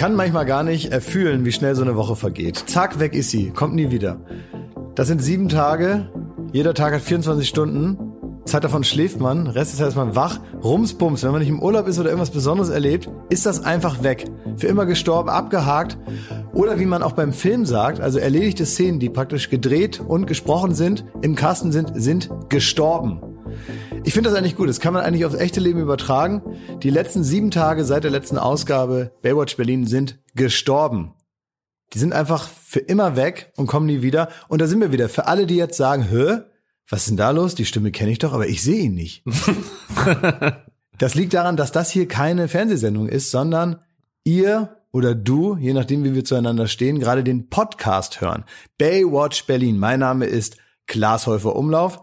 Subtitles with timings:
[0.00, 2.56] Kann manchmal gar nicht erfühlen, wie schnell so eine Woche vergeht.
[2.68, 4.18] Zack, weg ist sie, kommt nie wieder.
[4.94, 6.08] Das sind sieben Tage,
[6.54, 7.98] jeder Tag hat 24 Stunden.
[8.46, 11.22] Zeit davon schläft man, Rest ist erstmal wach, rumsbums.
[11.22, 14.24] Wenn man nicht im Urlaub ist oder irgendwas Besonderes erlebt, ist das einfach weg.
[14.56, 15.98] Für immer gestorben, abgehakt.
[16.54, 20.74] Oder wie man auch beim Film sagt, also erledigte Szenen, die praktisch gedreht und gesprochen
[20.74, 23.20] sind, im Kasten sind, sind gestorben.
[24.02, 24.68] Ich finde das eigentlich gut.
[24.68, 26.42] Das kann man eigentlich aufs echte Leben übertragen.
[26.82, 31.12] Die letzten sieben Tage seit der letzten Ausgabe Baywatch Berlin sind gestorben.
[31.92, 34.28] Die sind einfach für immer weg und kommen nie wieder.
[34.48, 35.08] Und da sind wir wieder.
[35.08, 36.40] Für alle, die jetzt sagen, hä,
[36.88, 37.54] was ist denn da los?
[37.54, 39.22] Die Stimme kenne ich doch, aber ich sehe ihn nicht.
[40.98, 43.80] das liegt daran, dass das hier keine Fernsehsendung ist, sondern
[44.24, 48.44] ihr oder du, je nachdem, wie wir zueinander stehen, gerade den Podcast hören.
[48.78, 49.78] Baywatch Berlin.
[49.78, 52.02] Mein Name ist Klaas Häufer Umlauf.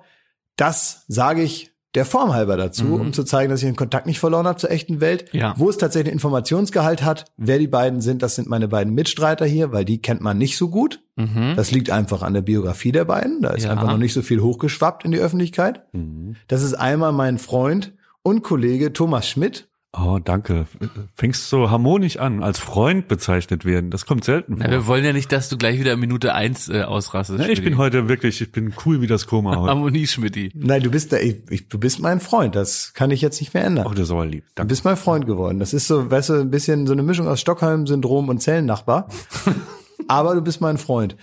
[0.56, 3.02] Das sage ich der Form halber dazu, mhm.
[3.02, 5.26] um zu zeigen, dass ich den Kontakt nicht verloren habe zur echten Welt.
[5.34, 5.54] Ja.
[5.58, 9.72] Wo es tatsächlich Informationsgehalt hat, wer die beiden sind, das sind meine beiden Mitstreiter hier,
[9.72, 11.02] weil die kennt man nicht so gut.
[11.16, 11.54] Mhm.
[11.56, 13.42] Das liegt einfach an der Biografie der beiden.
[13.42, 13.72] Da ist ja.
[13.72, 15.86] einfach noch nicht so viel hochgeschwappt in die Öffentlichkeit.
[15.94, 16.36] Mhm.
[16.48, 19.70] Das ist einmal mein Freund und Kollege Thomas Schmidt.
[20.00, 20.68] Oh, danke.
[21.16, 23.90] Fängst so harmonisch an, als Freund bezeichnet werden.
[23.90, 24.66] Das kommt selten vor.
[24.66, 27.40] Na, wir wollen ja nicht, dass du gleich wieder Minute eins äh, ausrastest.
[27.40, 29.72] Na, ich bin heute wirklich, ich bin cool wie das Koma heute.
[29.72, 30.52] Harmonie, Schmidti.
[30.54, 32.56] Nein, du bist da, ich, ich, du bist mein Freund.
[32.56, 33.88] Das kann ich jetzt nicht mehr ändern.
[33.90, 34.44] Ach, das ist aber lieb.
[34.54, 34.68] Danke.
[34.68, 35.60] Du bist mein Freund geworden.
[35.60, 39.08] Das ist so, weißt du, ein bisschen so eine Mischung aus Stockholm-Syndrom und Zellennachbar.
[40.08, 41.16] aber du bist mein Freund.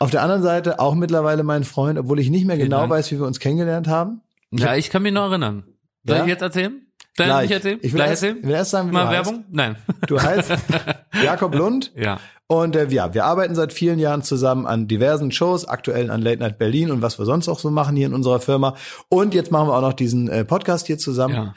[0.00, 2.90] Auf der anderen Seite auch mittlerweile mein Freund, obwohl ich nicht mehr genau Dank.
[2.90, 4.20] weiß, wie wir uns kennengelernt haben.
[4.50, 5.64] Ja, ich kann mich noch erinnern.
[6.04, 6.22] Soll ja?
[6.22, 6.87] ich jetzt erzählen?
[7.18, 7.50] Dann Gleich.
[7.50, 7.78] erzählen?
[7.82, 8.46] Ich will, Gleich erst, erzählen?
[8.46, 9.34] will erst sagen, wie Mal du Werbung?
[9.34, 9.44] Heißt.
[9.50, 9.76] Nein.
[10.06, 10.52] Du heißt
[11.24, 11.92] Jakob Lund.
[11.96, 12.18] Ja.
[12.46, 16.38] Und äh, ja, wir arbeiten seit vielen Jahren zusammen an diversen Shows, aktuell an Late
[16.38, 18.74] Night Berlin und was wir sonst auch so machen hier in unserer Firma.
[19.10, 21.34] Und jetzt machen wir auch noch diesen äh, Podcast hier zusammen.
[21.34, 21.54] Ja.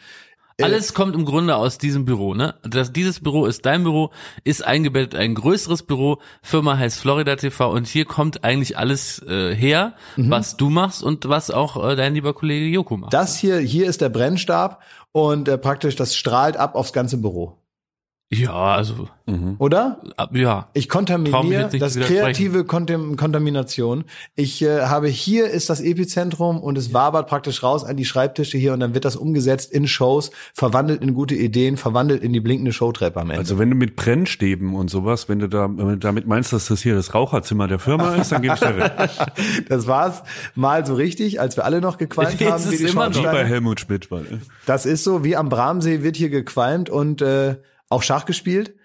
[0.62, 2.56] Äh, Alles kommt im Grunde aus diesem Büro, ne?
[2.64, 4.12] Das, dieses Büro ist dein Büro,
[4.44, 6.20] ist eingebettet ein größeres Büro.
[6.42, 10.30] Firma heißt Florida TV und hier kommt eigentlich alles äh, her, mhm.
[10.30, 13.14] was du machst und was auch äh, dein lieber Kollege Joko macht.
[13.14, 17.61] Das hier, hier ist der Brennstab und äh, praktisch das strahlt ab aufs ganze Büro.
[18.34, 19.10] Ja, also.
[19.26, 19.56] Mhm.
[19.58, 20.02] Oder?
[20.32, 20.70] Ja.
[20.74, 24.06] Ich kontaminiere, das kreative Kontam Kontamination.
[24.36, 28.58] Ich äh, habe hier ist das Epizentrum und es wabert praktisch raus an die Schreibtische
[28.58, 32.40] hier und dann wird das umgesetzt in Shows, verwandelt in gute Ideen, verwandelt in die
[32.40, 33.40] blinkende Showtreppe am Ende.
[33.40, 36.68] Also wenn du mit Brennstäben und sowas, wenn du da wenn du damit meinst, dass
[36.68, 39.26] das hier das Raucherzimmer der Firma ist, dann gebe ich dir recht.
[39.70, 40.24] das war's
[40.56, 42.64] mal so richtig, als wir alle noch gequalmt Jetzt haben.
[42.64, 44.10] Ist wie immer noch bei Helmut Schmidt.
[44.10, 47.58] Weil, das ist so, wie am Bramsee wird hier gequalmt und äh,
[47.92, 48.76] auch Schach gespielt,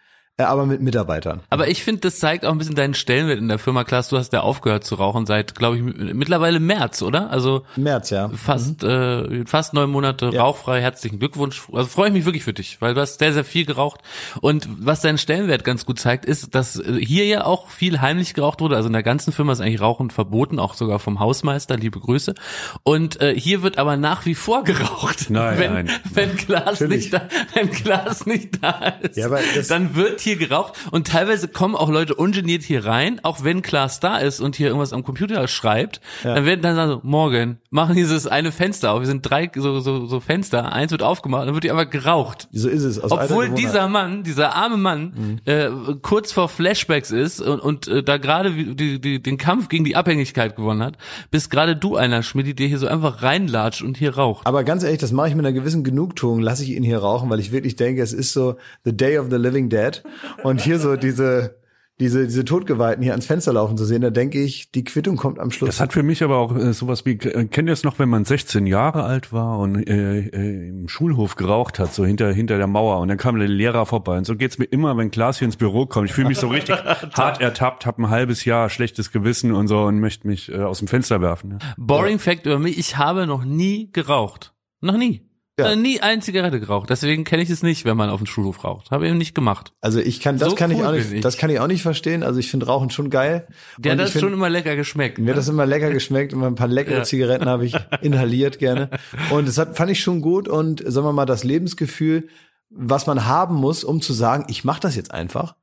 [0.45, 1.41] aber mit Mitarbeitern.
[1.49, 3.85] Aber ich finde, das zeigt auch ein bisschen deinen Stellenwert in der Firma.
[3.85, 7.31] Klaas, du hast ja aufgehört zu rauchen seit, glaube ich, mittlerweile März, oder?
[7.31, 8.29] Also März, ja.
[8.29, 8.89] Fast mhm.
[8.89, 10.43] äh, fast neun Monate ja.
[10.43, 10.83] rauchfrei.
[10.83, 11.63] Herzlichen Glückwunsch.
[11.73, 14.01] Also freue ich mich wirklich für dich, weil du hast sehr sehr viel geraucht.
[14.43, 18.61] Und was deinen Stellenwert ganz gut zeigt, ist, dass hier ja auch viel heimlich geraucht
[18.61, 18.77] wurde.
[18.77, 21.79] Also in der ganzen Firma ist eigentlich Rauchen verboten, auch sogar vom Hausmeister.
[21.79, 22.35] Liebe Grüße.
[22.83, 25.31] Und äh, hier wird aber nach wie vor geraucht.
[25.31, 25.91] Nein, wenn, nein.
[26.13, 30.75] Wenn Klaas nicht da, wenn Klaas nicht da ist, ja, aber dann wird hier geraucht
[30.91, 34.69] und teilweise kommen auch Leute ungeniert hier rein, auch wenn Klaas da ist und hier
[34.69, 36.35] irgendwas am Computer schreibt, ja.
[36.35, 40.07] dann werden dann so, morgen, machen dieses eine Fenster auf, wir sind drei so, so,
[40.07, 42.49] so Fenster, eins wird aufgemacht, dann wird hier aber geraucht.
[42.53, 43.03] So ist es.
[43.03, 45.41] Obwohl dieser Mann, dieser arme Mann, mhm.
[45.45, 45.71] äh,
[46.03, 49.97] kurz vor Flashbacks ist und, und äh, da gerade die, die, den Kampf gegen die
[49.97, 50.99] Abhängigkeit gewonnen hat,
[51.31, 54.47] bist gerade du einer, Schmidt, der hier so einfach reinlatscht und hier raucht.
[54.47, 57.31] Aber ganz ehrlich, das mache ich mit einer gewissen Genugtuung, lasse ich ihn hier rauchen,
[57.31, 60.03] weil ich wirklich denke, es ist so the day of the living dead
[60.43, 61.57] und hier so diese
[61.99, 65.39] diese, diese Todgeweihten hier ans Fenster laufen zu sehen, da denke ich, die Quittung kommt
[65.39, 65.69] am Schluss.
[65.69, 68.11] Das hat für mich aber auch äh, sowas wie, äh, kennt ihr es noch, wenn
[68.11, 72.59] man 16 Jahre alt war und äh, äh, im Schulhof geraucht hat, so hinter, hinter
[72.59, 75.39] der Mauer und dann kam der Lehrer vorbei und so geht's mir immer, wenn Klaas
[75.39, 76.11] hier ins Büro kommt.
[76.11, 76.77] Ich fühle mich so richtig
[77.15, 80.81] hart ertappt, habe ein halbes Jahr schlechtes Gewissen und so und möchte mich äh, aus
[80.81, 81.53] dem Fenster werfen.
[81.53, 81.59] Ja.
[81.79, 84.53] Boring Fact über mich, ich habe noch nie geraucht.
[84.83, 85.23] Noch nie.
[85.59, 85.75] Ja.
[85.75, 86.91] Nie eine Zigarette geraucht.
[86.91, 88.91] Deswegen kenne ich es nicht, wenn man auf dem Schulhof raucht.
[88.91, 89.73] Habe ich eben nicht gemacht.
[89.81, 91.21] Also ich kann, das so kann cool ich auch nicht, ich.
[91.23, 92.23] das kann ich auch nicht verstehen.
[92.23, 93.47] Also ich finde Rauchen schon geil.
[93.79, 95.19] Der hat das find, schon immer lecker geschmeckt.
[95.19, 95.37] Mir hat ne?
[95.37, 97.03] das immer lecker geschmeckt und ein paar leckere ja.
[97.05, 98.91] Zigaretten habe ich inhaliert gerne.
[99.31, 102.29] Und das hat, fand ich schon gut und sagen wir mal, das Lebensgefühl,
[102.69, 105.55] was man haben muss, um zu sagen, ich mache das jetzt einfach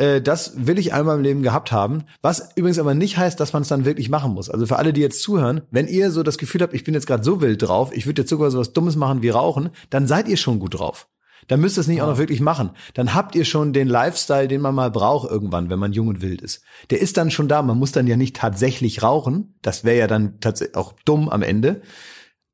[0.00, 2.04] äh, das will ich einmal im Leben gehabt haben.
[2.22, 4.48] Was übrigens aber nicht heißt, dass man es dann wirklich machen muss.
[4.48, 7.06] Also für alle, die jetzt zuhören, wenn ihr so das Gefühl habt, ich bin jetzt
[7.06, 10.06] gerade so wild drauf, ich würde jetzt sogar so was Dummes machen wie Rauchen, dann
[10.06, 11.08] seid ihr schon gut drauf.
[11.48, 12.04] Dann müsst ihr es nicht ja.
[12.04, 12.70] auch noch wirklich machen.
[12.94, 16.22] Dann habt ihr schon den Lifestyle, den man mal braucht irgendwann, wenn man jung und
[16.22, 16.62] wild ist.
[16.90, 17.60] Der ist dann schon da.
[17.62, 19.54] Man muss dann ja nicht tatsächlich rauchen.
[19.60, 21.82] Das wäre ja dann tatsächlich auch dumm am Ende.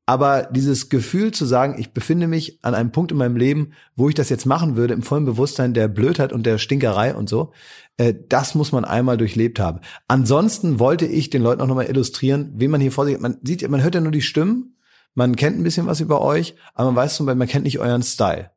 [0.09, 4.07] Aber dieses Gefühl zu sagen, ich befinde mich an einem Punkt in meinem Leben, wo
[4.07, 7.51] ich das jetzt machen würde, im vollen Bewusstsein der Blödheit und der Stinkerei und so,
[7.97, 9.81] äh, das muss man einmal durchlebt haben.
[10.07, 13.69] Ansonsten wollte ich den Leuten auch nochmal illustrieren, wie man hier vor sich, man sieht,
[13.69, 14.77] man hört ja nur die Stimmen,
[15.13, 17.79] man kennt ein bisschen was über euch, aber man weiß zum Beispiel, man kennt nicht
[17.79, 18.51] euren Style.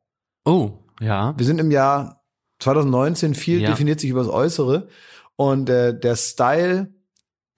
[0.45, 0.71] Oh,
[1.01, 1.33] ja.
[1.37, 2.23] Wir sind im Jahr
[2.59, 3.69] 2019, viel Ja.
[3.71, 4.87] definiert sich über das Äußere
[5.35, 6.93] und äh, der Style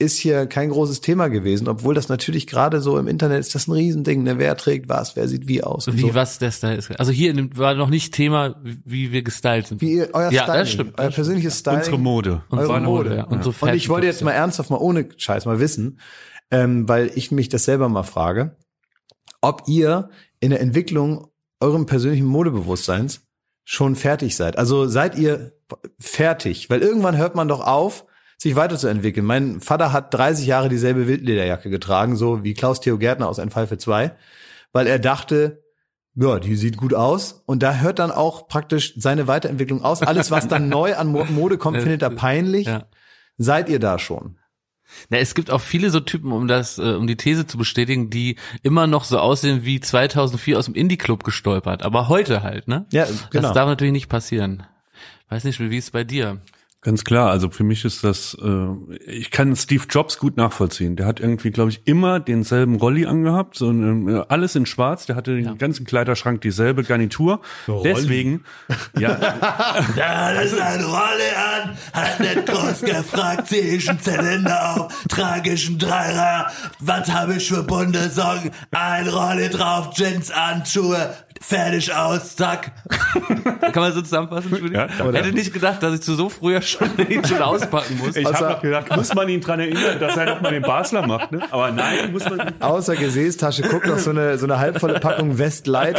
[0.04, 3.68] ist hier kein großes Thema gewesen, obwohl das natürlich gerade so im Internet ist das
[3.68, 4.38] ein Riesending, ne?
[4.38, 6.14] Wer trägt was, wer sieht wie aus und Wie so.
[6.14, 6.92] was der Style ist.
[7.00, 9.82] Also hier war noch nicht Thema, wie- wir gestylt sind.
[9.82, 11.80] Wie ihr, euer Ja, Styling, das stimmt, euer das persönliches Styling.
[11.80, 12.44] Unsere Mode.
[12.50, 13.24] Unsere Mode, ja.
[13.26, 16.00] Und, so Und ich wollte jetzt mal ernsthaft mal ohne Scheiß mal wissen,
[16.52, 18.56] ähm, weil ich mich das selber mal frage,
[19.42, 20.10] ob ihr
[20.40, 21.28] in der Entwicklung
[21.60, 23.22] eurem persönlichen Modebewusstseins
[23.66, 24.58] schon fertig seid.
[24.58, 25.54] Also seid ihr
[26.00, 26.70] fertig?
[26.70, 28.06] Weil irgendwann hört man doch auf,
[28.38, 29.26] sich weiterzuentwickeln.
[29.26, 33.50] Mein Vater hat 30 Jahre dieselbe Wildlederjacke getragen, so wie Klaus Theo Gärtner aus Ein
[33.52, 34.16] Fall für zwei,
[34.72, 35.64] weil er dachte,
[36.16, 37.44] ja, die sieht gut aus.
[37.46, 40.02] Und da hört dann auch praktisch seine Weiterentwicklung aus.
[40.02, 42.68] Alles, was dann neu an Mo- Mode kommt, findet er peinlich.
[42.68, 42.86] Ja.
[43.38, 44.38] Seid ihr da schon?
[45.10, 48.12] Na, es gibt auch viele so Typen, um das, äh, um die These zu bestätigen,
[48.12, 51.82] die immer noch so aussehen wie 2004 aus dem Indie-Club gestolpert.
[51.82, 52.86] Aber heute halt, ne?
[52.92, 53.48] Ja, genau.
[53.48, 54.64] Das darf natürlich nicht passieren.
[55.30, 56.42] Weiß nicht, wie ist es bei dir?
[56.84, 58.68] Ganz klar, also für mich ist das, äh,
[59.06, 60.96] ich kann Steve Jobs gut nachvollziehen.
[60.98, 65.06] Der hat irgendwie, glaube ich, immer denselben Rolli angehabt, so eine, alles in schwarz.
[65.06, 67.40] Der hatte den ganzen Kleiderschrank dieselbe Garnitur.
[67.84, 68.44] Deswegen,
[69.00, 69.16] ja,
[69.96, 75.80] Da ist eine Rolle an, hat nicht groß gefragt, zieh ich einen Zylinder auf, einen
[75.80, 76.48] Dreier,
[76.80, 82.72] was habe ich für bunte Socken, ein Rolle drauf, Jeans an, Schuhe, fertig aus, zack.
[83.74, 84.88] Kann man so zusammenfassen, Entschuldigung?
[84.90, 88.16] Ja, Hätte nicht gedacht, dass ich zu so früher schon, ihn schon auspacken muss.
[88.16, 91.06] ich habe noch gedacht, muss man ihn dran erinnern, dass er doch mal den Basler
[91.08, 91.42] macht, ne?
[91.52, 92.54] Aber nein, muss man.
[92.60, 95.98] Außer Gesäßtasche, guck noch so eine, so eine halbvolle Packung Westlight.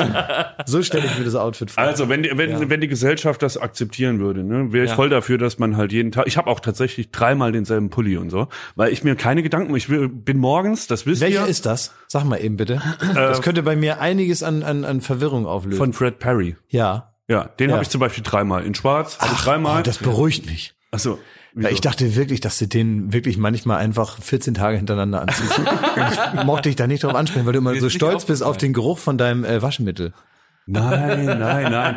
[0.67, 1.83] So stelle ich mir das Outfit vor.
[1.83, 4.97] Also wenn die, wenn, wenn die Gesellschaft das akzeptieren würde, ne, wäre ich Ja.
[4.97, 6.27] voll dafür, dass man halt jeden Tag.
[6.27, 9.75] Ich habe auch tatsächlich dreimal denselben Pulli und so, weil ich mir keine Gedanken.
[9.77, 11.93] Ich will, bin morgens, das wisst Welcher ihr, ist das?
[12.07, 12.81] Sag mal eben bitte.
[13.15, 15.79] Das könnte bei mir einiges an, an, an Verwirrung auflösen.
[15.79, 16.57] von Fred Perry.
[16.69, 17.11] ja.
[17.27, 17.77] Ja, den Ja.
[17.77, 19.81] habe ich zum Beispiel dreimal in Schwarz, ich dreimal.
[19.81, 20.75] Oh, das beruhigt mich.
[20.91, 21.19] Achso.
[21.55, 25.59] Weil ich dachte wirklich, dass du den wirklich manchmal einfach 14 Tage hintereinander anziehst.
[26.37, 28.75] ich mochte dich da nicht drauf ansprechen, weil du immer so stolz bist auf den
[28.75, 30.13] Geruch von deinem äh, Waschmittel.
[30.67, 31.97] Nein, nein, nein.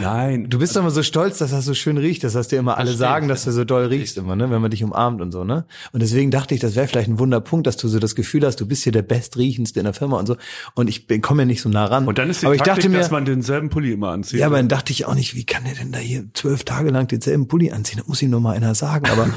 [0.00, 0.50] Nein.
[0.50, 2.76] Du bist doch immer so stolz, dass das so schön riecht, dass das dir immer
[2.76, 5.30] alle stimmt, sagen, dass du so doll riechst immer, ne, wenn man dich umarmt und
[5.30, 5.64] so, ne?
[5.92, 8.60] Und deswegen dachte ich, das wäre vielleicht ein Wunderpunkt, dass du so das Gefühl hast,
[8.60, 10.36] du bist hier der bestriechendste in der Firma und so.
[10.74, 12.08] Und ich komme ja nicht so nah ran.
[12.08, 14.40] Und dann ist die aber ich Taktik, dachte mir, dass man denselben Pulli immer anzieht.
[14.40, 16.90] ja, aber dann dachte ich auch nicht, wie kann der denn da hier zwölf Tage
[16.90, 17.98] lang denselben Pulli anziehen?
[17.98, 19.06] Das muss ihm noch mal einer sagen.
[19.06, 19.28] Aber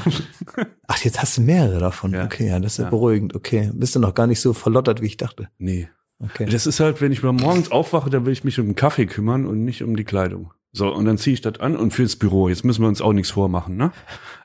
[0.88, 2.12] ach, jetzt hast du mehrere davon.
[2.12, 2.24] Ja.
[2.24, 2.90] Okay, ja, das ist ja.
[2.90, 3.36] beruhigend.
[3.36, 5.48] Okay, bist du noch gar nicht so verlottert, wie ich dachte.
[5.58, 5.88] nee.
[6.20, 6.46] Okay.
[6.46, 9.06] Das ist halt, wenn ich mal morgens aufwache, dann will ich mich um den Kaffee
[9.06, 10.52] kümmern und nicht um die Kleidung.
[10.72, 12.48] So, und dann ziehe ich das an und fürs Büro.
[12.48, 13.92] Jetzt müssen wir uns auch nichts vormachen, ne?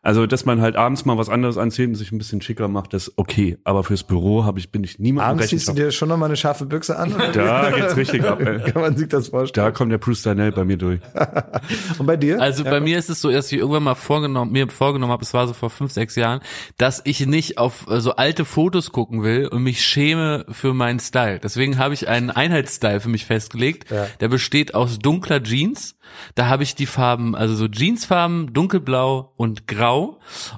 [0.06, 2.94] Also, dass man halt abends mal was anderes anzieht und sich ein bisschen schicker macht,
[2.94, 3.58] das ist okay.
[3.64, 6.26] Aber fürs Büro habe ich, bin ich niemandem Abends ziehst du dir schon noch mal
[6.26, 7.14] eine scharfe Büchse an?
[7.14, 7.32] Oder?
[7.32, 8.60] Da geht's richtig ab, ey.
[8.72, 9.66] Kann man sich das vorstellen?
[9.66, 11.00] Da kommt der Bruce Darnell bei mir durch.
[12.00, 12.42] Und bei dir?
[12.42, 15.34] Also bei mir ist es so, dass ich irgendwann mal vorgenommen, mir vorgenommen habe, es
[15.34, 16.42] war so vor fünf, sechs Jahren,
[16.78, 21.00] dass ich nicht auf äh, so alte Fotos gucken will und mich schäme für meinen
[21.00, 21.40] Style.
[21.40, 23.90] Deswegen habe ich einen Einheitsstyle für mich festgelegt.
[23.90, 24.08] Ja.
[24.20, 25.96] Der besteht aus dunkler Jeans.
[26.36, 29.93] Da habe ich die Farben, also so Jeansfarben, dunkelblau und grau.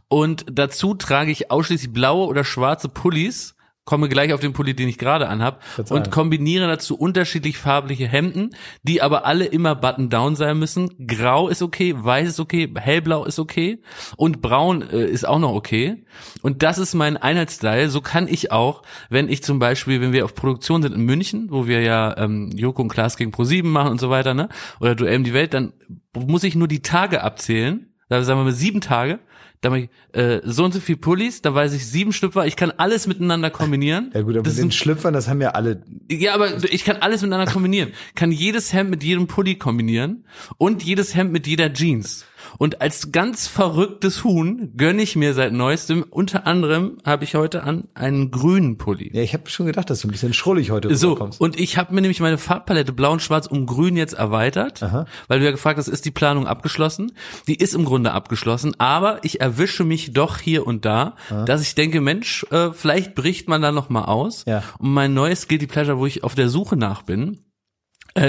[0.08, 3.56] Und dazu trage ich ausschließlich blaue oder schwarze Pullis.
[3.86, 6.02] Komme gleich auf den Pulli, den ich gerade anhab Verzeihung.
[6.02, 11.06] und kombiniere dazu unterschiedlich farbliche Hemden, die aber alle immer button-down sein müssen.
[11.06, 13.84] Grau ist okay, weiß ist okay, hellblau ist okay
[14.18, 16.04] und braun äh, ist auch noch okay.
[16.42, 17.92] Und das ist mein Einheitsstyle.
[17.92, 21.52] So kann ich auch, wenn ich zum Beispiel, wenn wir auf Produktion sind in München,
[21.52, 24.50] wo wir ja ähm, Joko und Klaas gegen Pro7 machen und so weiter, ne?
[24.80, 25.74] Oder Duell um die Welt, dann
[26.16, 27.95] muss ich nur die Tage abzählen.
[28.10, 29.20] Da sagen wir mal sieben Tage.
[29.62, 32.46] Da mache ich äh, so und so viel Pullis, da weiß ich sieben Schlüpfer.
[32.46, 34.12] Ich kann alles miteinander kombinieren.
[34.14, 35.82] ja gut, aber das mit den sind Schlüpfern, das haben ja alle.
[36.12, 37.94] ja, aber ich kann alles miteinander kombinieren.
[38.14, 40.26] Kann jedes Hemd mit jedem Pulli kombinieren
[40.58, 42.26] und jedes Hemd mit jeder Jeans.
[42.58, 47.64] Und als ganz verrücktes Huhn gönne ich mir seit neuestem, unter anderem habe ich heute
[47.64, 49.12] an einen grünen Pulli.
[49.14, 51.42] Ja, ich habe schon gedacht, dass du ein bisschen schrullig heute So, rüberkommst.
[51.42, 55.06] und ich habe mir nämlich meine Farbpalette blau und schwarz um grün jetzt erweitert, Aha.
[55.28, 57.12] weil du ja gefragt hast, ist die Planung abgeschlossen?
[57.48, 61.76] Die ist im Grunde abgeschlossen, aber ich erwische mich doch hier und da, dass ich
[61.76, 64.44] denke, Mensch, äh, vielleicht bricht man da noch mal aus.
[64.48, 64.64] Ja.
[64.80, 67.40] Und mein neues Guilty Pleasure, wo ich auf der Suche nach bin,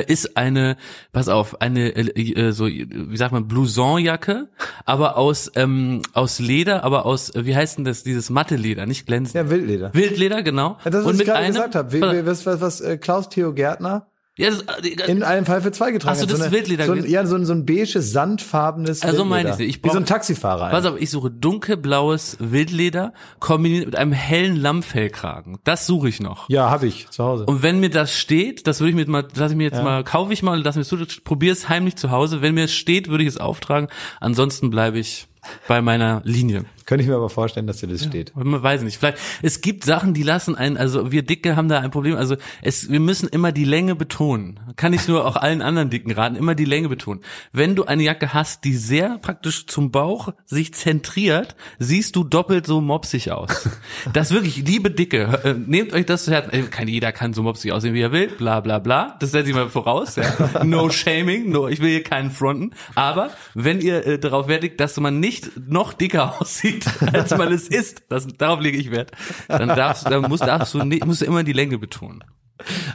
[0.08, 0.76] ist eine,
[1.12, 4.48] pass auf, eine äh, äh, so wie sagt man Blousonjacke,
[4.84, 9.06] aber aus ähm, aus Leder, aber aus äh, wie heißt denn das dieses Matteleder, nicht
[9.06, 9.34] glänzend.
[9.36, 9.94] Ja, Wildleder.
[9.94, 10.76] Wildleder, genau.
[10.84, 11.92] Ja, das, was Und ich mit gerade einem- gesagt habe.
[11.92, 14.06] Wie- Was, was, was äh, Klaus Theo Gärtner
[14.38, 16.30] Ja, das, äh, in einem Fall für zwei getragen Ach so, hat.
[16.30, 19.48] das eine- ist Wildleder So ein, ja, so ein, so ein beiges, sandfarbenes Also meine
[19.48, 19.54] Wildleder.
[19.54, 19.76] ich nicht.
[19.78, 20.68] Ich Wie so ein Taxifahrer.
[20.70, 25.58] Pass auf, ich suche dunkelblaues Wildleder kombiniert mit einem hellen Lammfellkragen.
[25.64, 26.50] Das suche ich noch.
[26.50, 27.46] ja, habe ich zu Hause.
[27.46, 29.82] Und wenn mir das steht, das würde ich mir jetzt mal, lass ich mir jetzt
[29.82, 32.42] mal, kaufe ich mal, lass mir zu, probier es heimlich zu Hause.
[32.42, 33.88] Wenn mir es steht, würde ich es auftragen.
[34.20, 35.28] Ansonsten bleibe ich
[35.66, 36.64] bei meiner Linie.
[36.86, 38.32] Könnte ich mir aber vorstellen, dass dir das steht.
[38.36, 38.98] Man weiß nicht.
[38.98, 42.16] Vielleicht, es gibt Sachen, die lassen einen, also wir Dicke haben da ein Problem.
[42.16, 44.60] Also es, wir müssen immer die Länge betonen.
[44.76, 47.22] Kann ich nur auch allen anderen Dicken raten, immer die Länge betonen.
[47.50, 52.66] Wenn du eine Jacke hast, die sehr praktisch zum Bauch sich zentriert, siehst du doppelt
[52.66, 53.68] so mopsig aus.
[54.12, 56.70] Das wirklich, liebe Dicke, äh, nehmt euch das zu Herzen.
[56.70, 59.16] Kann, jeder kann so mopsig aussehen, wie er will, bla bla bla.
[59.18, 60.16] Das setze ich mal voraus.
[60.16, 60.24] Ja.
[60.64, 62.70] No shaming, no, ich will hier keinen fronten.
[62.94, 66.75] Aber wenn ihr äh, darauf wertet, dass man nicht noch dicker aussieht,
[67.12, 69.12] als man es ist, das, darauf lege ich Wert,
[69.49, 72.23] dann darfst, dann musst, darfst du, nicht, musst du immer die Länge betonen.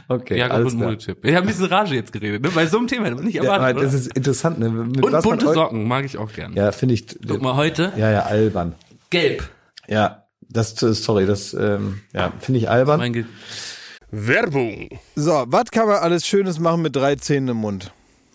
[0.08, 0.90] Okay, Ja, alles gut, klar.
[0.90, 1.24] Modetipp.
[1.24, 2.50] Ich habe ein bisschen Rage jetzt geredet, ne?
[2.54, 3.76] bei so einem Thema, hätte man nicht Ja, erwartet.
[3.76, 4.00] aber das oder?
[4.02, 4.68] ist interessant, ne?
[4.70, 6.52] Mit Und bunte Socken mag ich auch gern.
[6.54, 7.06] Ja, finde ich.
[7.26, 8.74] Guck mal, heute Ja, ja, albern.
[9.10, 9.48] gelb.
[9.88, 13.24] Ja, das, sorry, das, ähm, ja, finde ich albern.
[14.10, 14.88] Werbung.
[15.14, 17.92] So, was kann man alles Schönes machen mit drei Zähnen im Mund?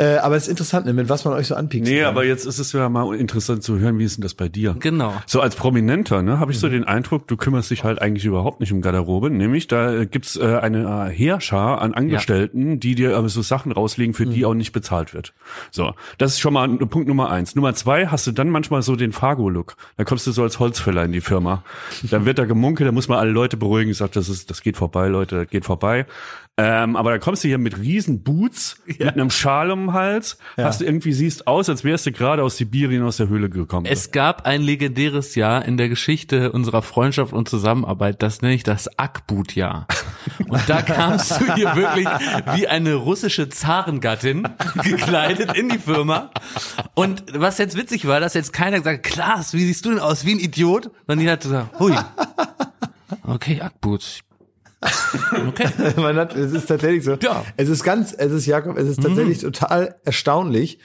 [0.00, 1.90] Äh, aber es ist interessant, ne, mit was man euch so anpiekst.
[1.90, 4.48] Nee, aber jetzt ist es ja mal interessant zu hören, wie ist denn das bei
[4.48, 4.76] dir?
[4.78, 5.12] Genau.
[5.26, 8.60] So als Prominenter, ne, habe ich so den Eindruck, du kümmerst dich halt eigentlich überhaupt
[8.60, 9.28] nicht um Garderobe.
[9.28, 13.72] Nämlich, da äh, gibt's äh, eine äh, Heerschar an Angestellten, die dir aber so Sachen
[13.72, 15.34] rauslegen, für die auch nicht bezahlt wird.
[15.72, 17.56] So, das ist schon mal Punkt Nummer eins.
[17.56, 19.74] Nummer zwei, hast du dann manchmal so den Fargo-Look.
[19.96, 21.64] Da kommst du so als Holzfäller in die Firma.
[22.08, 24.76] Dann wird da gemunkelt, da muss man alle Leute beruhigen, sagt, das ist, das geht
[24.76, 26.06] vorbei, Leute, das geht vorbei.
[26.60, 30.38] Ähm, aber da kommst du hier mit riesen Boots, mit einem Schal um den Hals,
[30.56, 33.86] hast du irgendwie siehst aus, als wärst du gerade aus Sibirien aus der Höhle gekommen.
[33.86, 38.64] Es gab ein legendäres Jahr in der Geschichte unserer Freundschaft und Zusammenarbeit, das nenne ich
[38.64, 39.86] das Akbut-Jahr.
[40.48, 42.06] Und da kamst du hier wirklich
[42.54, 44.48] wie eine russische Zarengattin
[44.82, 46.30] gekleidet in die Firma.
[46.94, 49.98] Und was jetzt witzig war, dass jetzt keiner gesagt hat, Klaas, wie siehst du denn
[49.98, 50.90] aus, wie ein Idiot?
[51.06, 51.94] Sondern die hat gesagt, hui,
[53.26, 54.22] okay, Akbut.
[54.80, 55.68] Okay.
[55.96, 57.14] Man hat, es ist tatsächlich so.
[57.14, 57.44] Ja.
[57.56, 60.78] Es ist ganz, es ist Jakob, es ist tatsächlich total erstaunlich,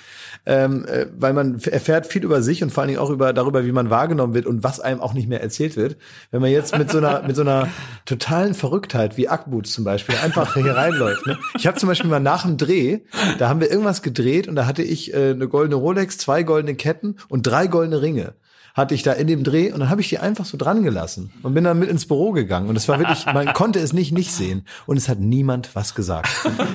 [0.46, 3.66] ähm, äh, weil man erfährt viel über sich und vor allen Dingen auch über darüber,
[3.66, 5.98] wie man wahrgenommen wird und was einem auch nicht mehr erzählt wird.
[6.32, 7.68] Wenn man jetzt mit so einer mit so einer
[8.06, 11.26] totalen Verrücktheit wie Akbut zum Beispiel einfach hier reinläuft.
[11.28, 11.38] Ne?
[11.58, 13.00] Ich habe zum Beispiel mal nach dem Dreh,
[13.38, 16.76] da haben wir irgendwas gedreht und da hatte ich äh, eine goldene Rolex, zwei goldene
[16.76, 18.34] Ketten und drei goldene Ringe
[18.74, 21.32] hatte ich da in dem Dreh und dann habe ich die einfach so dran gelassen
[21.44, 24.12] und bin dann mit ins Büro gegangen und es war wirklich, man konnte es nicht
[24.12, 26.30] nicht sehen und es hat niemand was gesagt.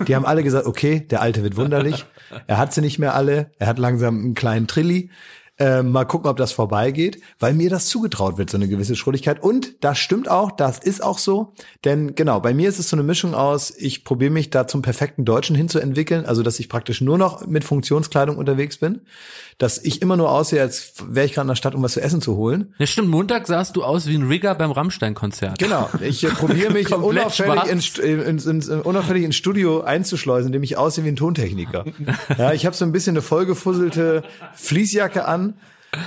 [0.06, 2.06] Die haben alle gesagt, okay, der Alte wird wunderlich,
[2.46, 5.10] er hat sie nicht mehr alle, er hat langsam einen kleinen Trilli.
[5.58, 9.42] Äh, mal gucken, ob das vorbeigeht, weil mir das zugetraut wird, so eine gewisse Schrulligkeit.
[9.42, 11.52] Und das stimmt auch, das ist auch so.
[11.84, 14.82] Denn genau, bei mir ist es so eine Mischung aus, ich probiere mich da zum
[14.82, 19.00] perfekten Deutschen hinzuentwickeln, also dass ich praktisch nur noch mit Funktionskleidung unterwegs bin,
[19.58, 22.00] dass ich immer nur aussehe, als wäre ich gerade in der Stadt, um was zu
[22.00, 22.74] essen zu holen.
[22.78, 25.58] Ja, stimmt, Montag sahst du aus wie ein Rigger beim Rammstein-Konzert.
[25.58, 30.76] Genau, ich äh, probiere mich unauffällig ins, ins, ins, unauffällig ins Studio einzuschleusen, indem ich
[30.76, 31.84] aussehe wie ein Tontechniker.
[32.36, 34.22] Ja, ich habe so ein bisschen eine vollgefusselte
[34.54, 35.47] Fließjacke an,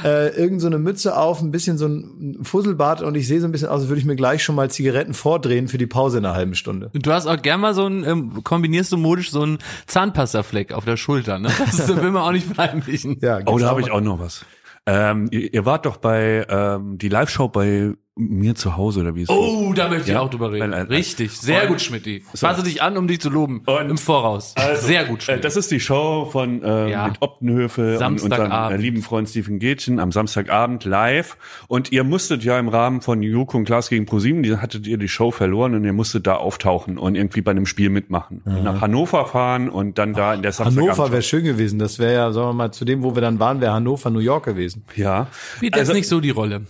[0.04, 3.48] äh, irgend so eine Mütze auf, ein bisschen so ein Fusselbart und ich sehe so
[3.48, 6.20] ein bisschen aus, als würde ich mir gleich schon mal Zigaretten vordrehen für die Pause
[6.20, 6.92] in einer halben Stunde.
[6.94, 9.58] Du hast auch gern mal so ein, ähm, kombinierst du modisch so einen
[9.88, 11.50] Zahnpastafleck auf der Schulter, ne?
[11.60, 13.18] Das will man auch nicht verheimlichen.
[13.22, 14.46] Ja, Oh, da habe auch ich auch noch was.
[14.86, 19.22] Ähm, ihr, ihr wart doch bei ähm, die Live-Show bei mir zu Hause oder wie
[19.22, 20.20] es Oh, da möchte ich Ja.
[20.20, 20.60] auch drüber reden.
[20.60, 20.98] Nein, nein, nein.
[20.98, 22.24] Richtig, sehr Und- gut, Schmidti.
[22.36, 23.64] Fasse dich an, um dich zu loben.
[23.66, 24.54] Und- Im Voraus.
[24.76, 25.42] sehr gut, Äh, Schmidti.
[25.42, 27.08] das ist die Show von äh, Ja.
[27.08, 28.54] mit Optenhöfe und Samstagabend.
[28.54, 31.38] unserem äh, lieben Freund Stephen Gätchen am Samstagabend live.
[31.70, 34.98] Und ihr musstet ja im Rahmen von Joko und Klaas gegen ProSieben, die hattet ihr
[34.98, 38.42] die Show verloren und ihr musstet da auftauchen und irgendwie bei einem Spiel mitmachen.
[38.46, 40.92] Nach Hannover fahren und dann da in der Samstagabend.
[40.98, 41.80] Hannover wäre schön gewesen.
[41.80, 44.20] Das wäre ja, sagen wir mal, zu dem, wo wir dann waren, wäre Hannover, New
[44.20, 44.84] York gewesen.
[44.98, 45.28] Ja.
[45.56, 46.64] Spielt jetzt Also- nicht so die Rolle.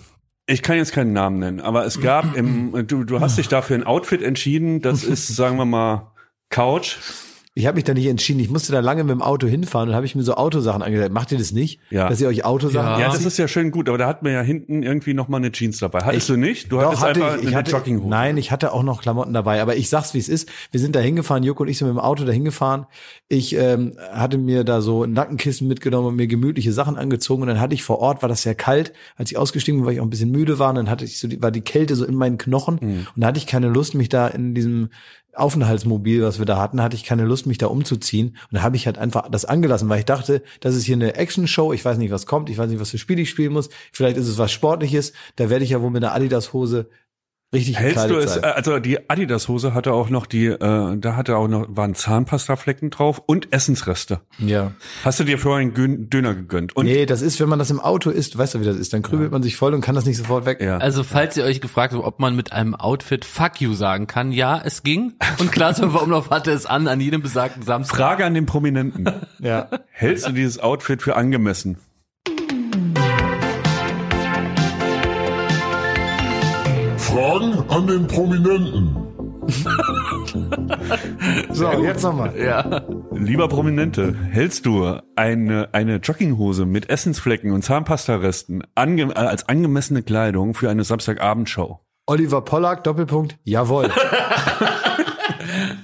[0.51, 3.77] Ich kann jetzt keinen Namen nennen, aber es gab im, du, du hast dich dafür
[3.77, 6.11] ein Outfit entschieden, das ist, sagen wir mal,
[6.50, 6.98] Couch.
[7.53, 8.40] Ich habe mich da nicht entschieden.
[8.40, 11.11] Ich musste da lange mit dem Auto hinfahren und habe ich mir so Autosachen angesagt.
[11.11, 11.81] Macht ihr das nicht?
[11.90, 12.07] Ja.
[12.07, 13.00] Dass ihr euch Autosachen Ja.
[13.01, 15.35] Ja, das ist ja schön gut, aber da hat man ja hinten irgendwie noch mal
[15.37, 16.00] eine Jeans dabei.
[16.00, 16.72] Hattest du nicht?
[16.72, 18.09] Du Doch, hattest hatte einfach ich, ich eine Jogginghose.
[18.09, 20.48] Nein, ich hatte auch noch Klamotten dabei, aber ich sag's wie es ist.
[20.72, 22.85] Wir sind da hingefahren, Joko und ich sind mit dem Auto da hingefahren.
[23.27, 27.50] Ich ähm, hatte mir da so ein Nackenkissen mitgenommen und mir gemütliche Sachen angezogen und
[27.50, 30.00] dann hatte ich vor Ort, war das sehr kalt, als ich ausgestiegen bin, weil ich
[30.00, 32.05] auch ein bisschen müde war, und dann hatte ich so, die, war die Kälte so
[32.05, 33.07] in meinen Knochen Hm.
[33.14, 34.90] und da hatte ich keine Lust, mich da in diesem
[35.33, 38.37] Aufenthaltsmobil, was wir da hatten, hatte ich keine Lust, mich da umzuziehen.
[38.51, 41.15] Und da habe ich halt einfach das angelassen, weil ich dachte, das ist hier eine
[41.15, 41.74] Action-Show.
[41.74, 42.50] Ich weiß nicht, was kommt.
[42.50, 43.70] Ich weiß nicht, was für Spiel ich spielen muss.
[43.91, 45.13] Vielleicht ist es was Sportliches.
[45.37, 46.89] Da werde ich ja wohl mit einer Adidas-Hose
[47.53, 48.44] richtig Hältst du es, sein.
[48.44, 50.57] äh, also die Adidas-Hose hatte auch noch die, äh,
[50.98, 54.22] da hatte auch noch, waren Zahnpastaflecken drauf und Essensreste.
[54.40, 54.72] ja.
[55.03, 56.75] Hast du dir vorher einen Gön- Döner gegönnt?
[56.75, 58.94] Und Nee, das ist, wenn man das im Auto isst, weißt du, wie das ist,
[58.94, 60.61] dann krübelt man sich voll und kann das nicht sofort weg.
[60.61, 60.77] ja.
[60.77, 64.31] Also, falls ihr euch gefragt habt, ob man mit einem Outfit Fuck you sagen kann,
[64.31, 65.14] ja, es ging.
[65.40, 67.98] Und Klaas Umlauf hatte es an, an jedem besagten Samstag.
[67.98, 69.05] Frage an den Prominenten.
[69.40, 69.68] Ja.
[69.92, 71.77] Hältst du dieses Outfit für angemessen?
[77.11, 78.95] Fragen an den Prominenten.
[81.51, 82.33] So, jetzt nochmal.
[82.37, 82.83] Ja.
[83.11, 90.03] Lieber Prominente, hältst du eine, eine Jogginghose mit Essensflecken und Zahnpastaresten ange, äh, als angemessene
[90.03, 91.79] Kleidung für eine Samstagabendshow?
[92.07, 93.89] Oliver Pollack, Doppelpunkt, jawohl.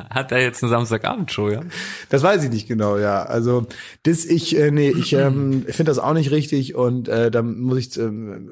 [0.10, 1.62] Hat er jetzt eine Samstagabendshow, ja?
[2.10, 3.24] Das weiß ich nicht genau, ja.
[3.24, 3.68] Also
[4.04, 7.78] das ich äh, nee, ich ähm, finde das auch nicht richtig und äh, da muss
[7.78, 8.50] ich ähm,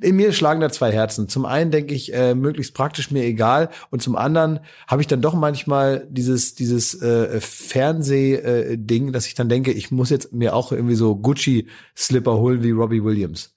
[0.00, 1.28] in mir schlagen da zwei Herzen.
[1.28, 5.22] Zum einen denke ich äh, möglichst praktisch mir egal und zum anderen habe ich dann
[5.22, 8.76] doch manchmal dieses dieses äh, Fernseh äh,
[9.12, 12.70] dass ich dann denke, ich muss jetzt mir auch irgendwie so Gucci Slipper holen wie
[12.70, 13.54] Robbie Williams.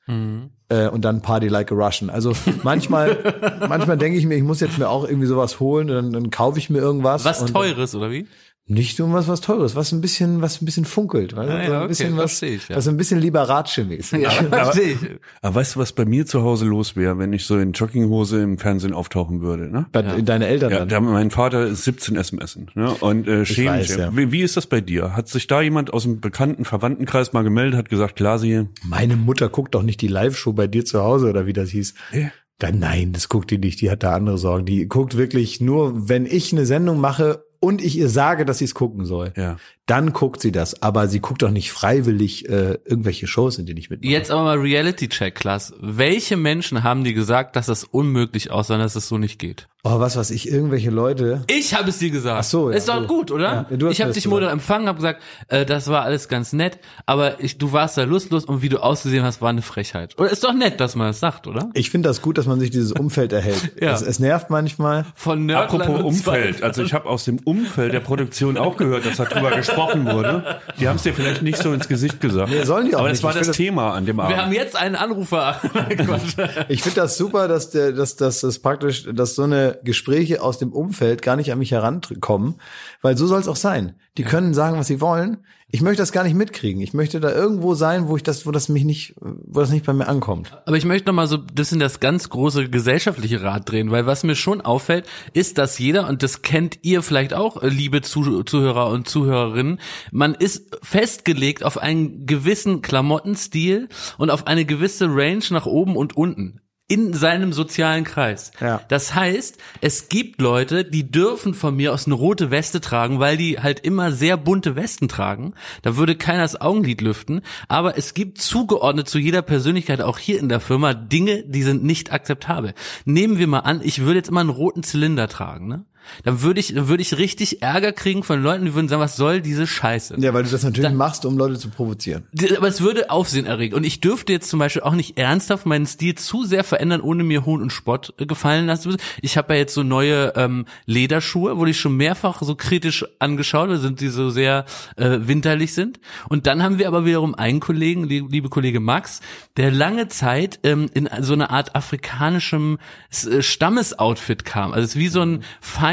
[0.74, 2.10] Äh, und dann Party like a Russian.
[2.10, 2.34] Also
[2.64, 3.18] manchmal,
[3.70, 6.30] manchmal denke ich mir, ich muss jetzt mir auch irgendwie sowas holen und dann, dann
[6.32, 7.26] kaufe ich mir irgendwas.
[7.26, 8.28] Was und, Teures, oder wie?
[8.66, 11.38] Nicht nur was was teures, was ein bisschen was ein bisschen funkelt, du?
[11.38, 12.78] Ah, ja, so ein okay, bisschen was, ich, ja.
[12.78, 14.22] was ein bisschen Liberace mäßig.
[14.22, 15.00] Ja, verstehe ich.
[15.42, 18.42] Aber weißt du, was bei mir zu Hause los wäre, wenn ich so in Jogginghose
[18.42, 19.70] im Fernsehen auftauchen würde?
[19.70, 19.88] Ne?
[19.92, 20.90] Bei deine Eltern Ja, dann.
[20.90, 22.94] da, mein Vater ist 17 SMSen ne?
[23.02, 24.16] und äh, schämt weiß, ja.
[24.16, 25.14] Wie, wie ist das bei dir?
[25.14, 29.50] Hat sich da jemand aus dem bekannten Verwandtenkreis mal gemeldet, hat gesagt, Klasi, Meine Mutter
[29.50, 31.96] guckt doch nicht die Live-Show bei dir zu Hause oder wie das hieß.
[32.14, 32.32] Ja.
[32.60, 33.82] Dann nein, das guckt die nicht.
[33.82, 34.66] Die hat da andere Sorgen.
[34.66, 38.66] Die guckt wirklich nur, wenn ich eine Sendung mache und ich ihr sage, dass sie
[38.66, 39.56] es gucken soll, Ja.
[39.86, 40.82] dann guckt sie das.
[40.82, 44.12] Aber sie guckt doch nicht freiwillig äh, irgendwelche Shows, in denen ich mitmache.
[44.12, 45.74] Jetzt aber mal Reality-Check, Klaas.
[45.80, 49.68] Welche Menschen haben dir gesagt, dass das unmöglich aussah, dass es so nicht geht?
[49.86, 51.42] Oh, was weiß ich, irgendwelche Leute.
[51.48, 52.38] Ich habe es dir gesagt.
[52.40, 53.08] Ach so, ja, Ist doch du.
[53.08, 53.68] gut, oder?
[53.70, 54.50] Ja, du hast ich habe dich gesagt.
[54.50, 58.46] empfangen, habe gesagt, äh, das war alles ganz nett, aber ich, du warst da lustlos
[58.46, 60.18] und wie du ausgesehen hast, war eine Frechheit.
[60.18, 61.70] Oder ist doch nett, dass man das sagt, oder?
[61.74, 63.72] Ich finde das gut, dass man sich dieses Umfeld erhält.
[63.84, 63.92] Ja.
[63.92, 65.06] es, es nervt manchmal.
[65.16, 69.18] Von Nerdland Apropos Umfeld, also ich habe aus dem Umfeld der Produktion auch gehört, dass
[69.18, 70.62] darüber gesprochen wurde.
[70.80, 72.50] Die haben es dir vielleicht nicht so ins Gesicht gesagt.
[72.52, 73.22] Nee, sollen die auch Aber nicht.
[73.22, 74.38] das war das Thema an dem Wir Abend.
[74.38, 75.60] haben jetzt einen Anrufer.
[76.70, 80.58] Ich finde das super, dass der, dass, dass das praktisch, dass so eine Gespräche aus
[80.58, 82.56] dem Umfeld gar nicht an mich herankommen,
[83.02, 83.96] weil so soll es auch sein.
[84.18, 85.38] Die können sagen, was sie wollen.
[85.68, 86.82] Ich möchte das gar nicht mitkriegen.
[86.84, 89.88] Ich möchte da irgendwo sein, wo ich das, wo das mich nicht, wo das nicht
[89.88, 90.56] bei mir ankommt.
[90.68, 94.06] Aber ich möchte noch mal so ein bisschen das ganz große gesellschaftliche Rad drehen, weil
[94.06, 98.02] was mir schon auffällt, ist, dass jeder, und das kennt ihr vielleicht auch, äh, liebe
[98.02, 99.80] Zuh- Zuhörer und Zuhörerinnen,
[100.12, 106.16] man ist festgelegt auf einen gewissen Klamottenstil und auf eine gewisse Range nach oben und
[106.16, 108.52] unten in seinem sozialen Kreis.
[108.60, 108.82] Ja.
[108.90, 113.38] Das heißt, es gibt Leute, die dürfen von mir aus eine rote Weste tragen, weil
[113.38, 115.54] die halt immer sehr bunte Westen tragen.
[115.82, 117.42] Da würde keiner das Augenlid lüften.
[117.70, 121.84] Aber es gibt zugeordnet zu jeder Persönlichkeit auch hier in der Firma Dinge, die sind
[121.84, 122.74] nicht akzeptabel.
[123.06, 125.86] Nehmen wir mal an, ich würde jetzt immer einen roten Zylinder tragen, ne?
[126.24, 129.16] Dann würde ich, dann würde ich richtig Ärger kriegen von Leuten, die würden sagen, was
[129.16, 130.16] soll diese Scheiße?
[130.20, 132.24] Ja, weil du das natürlich machst, um Leute zu provozieren.
[132.58, 133.76] Aber es würde Aufsehen erregen.
[133.76, 137.24] Und ich dürfte jetzt zum Beispiel auch nicht ernsthaft meinen Stil zu sehr verändern, ohne
[137.24, 139.02] mir Hohn und Spott äh, gefallen lassen zu müssen.
[139.22, 143.70] Ich habe ja jetzt so neue ähm, Lederschuhe, wurde ich schon mehrfach so kritisch angeschaut,
[143.70, 146.00] da sind die so sehr äh, winterlich sind.
[146.30, 149.22] Und dann haben wir aber wiederum einen Kollegen, die, liebe Kollege Max,
[149.58, 152.78] der lange Zeit ähm, in so eine Art afrikanischem
[153.12, 154.74] äh, Stammesoutfit kam.
[154.74, 155.44] Also es ist wie so ein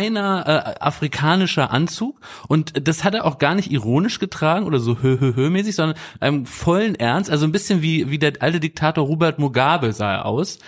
[0.00, 2.20] feiner äh, afrikanischer Anzug.
[2.48, 5.74] Und das hat er auch gar nicht ironisch getragen oder so hö hö hö mäßig,
[5.74, 7.30] sondern einem vollen Ernst.
[7.30, 10.58] Also ein bisschen wie, wie der alte Diktator Robert Mugabe sah er aus.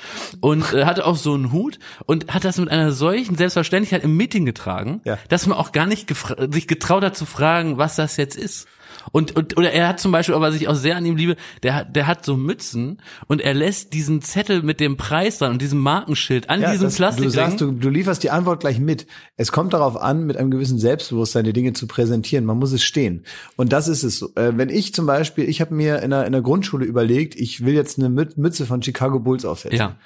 [0.41, 4.17] Und äh, hatte auch so einen Hut und hat das mit einer solchen Selbstverständlichkeit im
[4.17, 5.19] Meeting getragen, Ja.
[5.29, 6.13] dass man auch gar nicht
[6.51, 8.67] sich getraut hat zu fragen, was das jetzt ist.
[9.11, 11.75] Und, und oder er hat zum Beispiel, was ich auch sehr an ihm liebe, der
[11.75, 15.63] hat, der hat so Mützen und er lässt diesen Zettel mit dem Preis dran und
[15.63, 19.07] diesem Markenschild an diesem das, du sagst, du, du lieferst die Antwort gleich mit.
[19.37, 22.45] Es kommt darauf an, mit einem gewissen Selbstbewusstsein die Dinge zu präsentieren.
[22.45, 23.25] Man muss es stehen.
[23.57, 24.19] Und das ist es.
[24.19, 24.29] so.
[24.37, 27.65] Äh, wenn ich zum Beispiel, ich habe mir in der, in der Grundschule überlegt, ich
[27.65, 29.79] will jetzt eine Mü- Mütze von Chicago Bulls aufsetzen.
[29.79, 29.97] ja.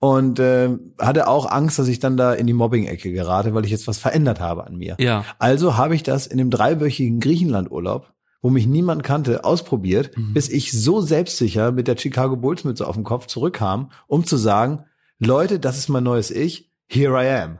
[0.00, 0.68] Und äh,
[1.00, 3.98] hatte auch Angst, dass ich dann da in die Mobbing-Ecke gerate, weil ich jetzt was
[3.98, 4.94] verändert habe an mir.
[5.00, 5.24] Ja.
[5.40, 10.32] Also habe ich das in dem dreiwöchigen Griechenland-Urlaub, wo mich niemand kannte, ausprobiert, Mhm.
[10.34, 14.36] bis ich so selbstsicher mit der Chicago Bulls Mütze auf dem Kopf zurückkam, um zu
[14.36, 14.84] sagen,
[15.18, 17.58] Leute, das ist mein neues Ich, here I am.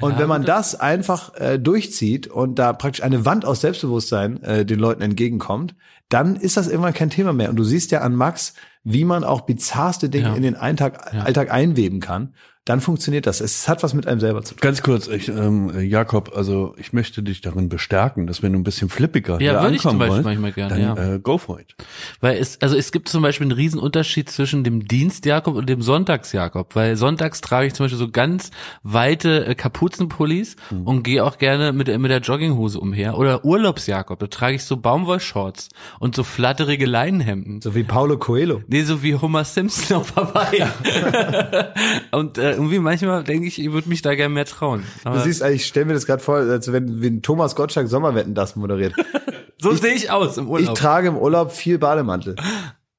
[0.00, 4.42] Und Ja, wenn man das einfach äh, durchzieht und da praktisch eine Wand aus Selbstbewusstsein
[4.42, 5.74] äh, den Leuten entgegenkommt,
[6.10, 7.48] dann ist das irgendwann kein Thema mehr.
[7.48, 8.52] Und du siehst ja an Max,
[8.84, 10.34] wie man auch bizarrste Dinge Ja.
[10.34, 11.20] in den Alltag, Ja.
[11.22, 12.34] Alltag einweben kann.
[12.66, 13.40] Dann funktioniert das.
[13.40, 14.60] Es hat was mit einem selber zu tun.
[14.60, 18.64] Ganz kurz, ich, ähm, Jakob, also ich möchte dich darin bestärken, dass wenn du ein
[18.64, 21.14] bisschen flippiger Ja, hier würde ich zum ankommen Beispiel wollt, manchmal gerne, dann ja.
[21.14, 21.74] äh, go for it.
[22.20, 25.80] Weil es, also es gibt zum Beispiel einen riesen Unterschied zwischen dem Dienstjakob und dem
[25.80, 28.50] Sonntagsjakob, weil sonntags trage ich zum Beispiel so ganz
[28.82, 30.82] weite äh, Kapuzenpullis Mhm.
[30.86, 33.16] und gehe auch gerne mit, mit der Jogginghose umher.
[33.16, 35.68] Oder Urlaubsjakob, da trage ich so Baumwollshorts
[36.00, 37.60] und so flatterige Leinenhemden.
[37.62, 38.62] So wie Paulo Coelho.
[38.66, 40.64] Nee, so wie Homer Simpson auf Hawaii.
[42.10, 44.82] und äh, irgendwie manchmal denke ich, ich würde mich da gerne mehr trauen.
[45.04, 48.34] Aber Du siehst, ich stelle mir das gerade vor, als wenn, wenn Thomas Gottschalk Sommerwetten
[48.34, 48.94] das moderiert.
[49.60, 50.76] so sehe ich aus im Ich Urlaub.
[50.76, 52.36] trage im Urlaub viel Bademantel.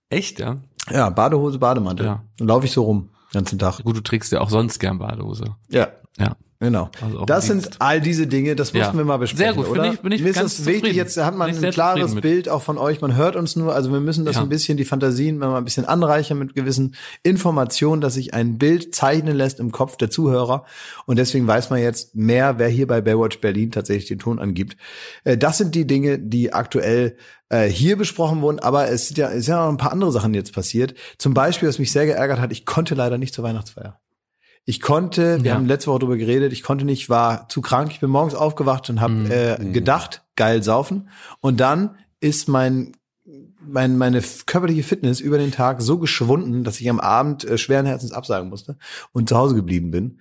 [0.10, 0.58] Echt, ja?
[0.90, 2.06] Ja, Badehose, Bademantel.
[2.06, 2.24] Ja.
[2.38, 3.84] Dann laufe ich so rum, den ganzen Tag.
[3.84, 5.56] Gut, du trägst ja auch sonst gern Badehose.
[5.70, 6.36] Ja, Ja.
[6.60, 6.90] Genau.
[7.02, 8.80] Also das sind all diese Dinge, das Ja.
[8.84, 9.94] mussten wir mal besprechen, Sehr gut, bin oder?
[9.94, 12.16] ich- bin ich Mir ist ganz das wichtig, jetzt hat man ein klares.
[12.16, 14.42] Bild auch von euch, man hört uns nur, also wir müssen das Ja.
[14.42, 18.96] ein bisschen, die Fantasien mal ein bisschen anreichern mit gewissen Informationen, dass sich ein Bild
[18.96, 20.66] zeichnen lässt im Kopf der Zuhörer
[21.06, 24.78] und deswegen weiß man jetzt mehr, wer hier bei Baywatch Berlin tatsächlich den Ton angibt.
[25.24, 27.16] Äh, Das sind die Dinge, die aktuell
[27.50, 30.12] äh, hier besprochen wurden, aber es sind ja, es sind ja noch ein paar andere
[30.12, 30.96] Sachen jetzt passiert.
[31.18, 34.00] Zum Beispiel, was mich sehr geärgert hat, ich konnte leider nicht zur Weihnachtsfeier.
[34.70, 35.56] Ich konnte, wir Ja.
[35.56, 37.90] haben letzte Woche darüber geredet, ich konnte nicht, war zu krank.
[37.92, 39.32] Ich bin morgens aufgewacht und habe Mhm.
[39.32, 41.08] äh, gedacht, geil saufen.
[41.40, 42.92] Und dann ist mein,
[43.66, 47.86] mein meine körperliche Fitness über den Tag so geschwunden, dass ich am Abend äh, schweren
[47.86, 48.78] Herzens absagen musste
[49.14, 50.20] und zu Hause geblieben bin.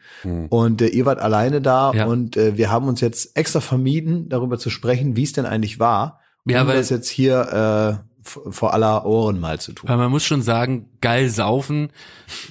[0.48, 2.06] Und äh, ihr wart alleine da Ja.
[2.06, 5.80] und äh, wir haben uns jetzt extra vermieden, darüber zu sprechen, wie es denn eigentlich
[5.80, 6.20] war.
[6.44, 9.88] Ja, um weil- das jetzt hier äh, vor aller Ohren mal zu tun.
[9.88, 11.90] Weil man muss schon sagen, geil saufen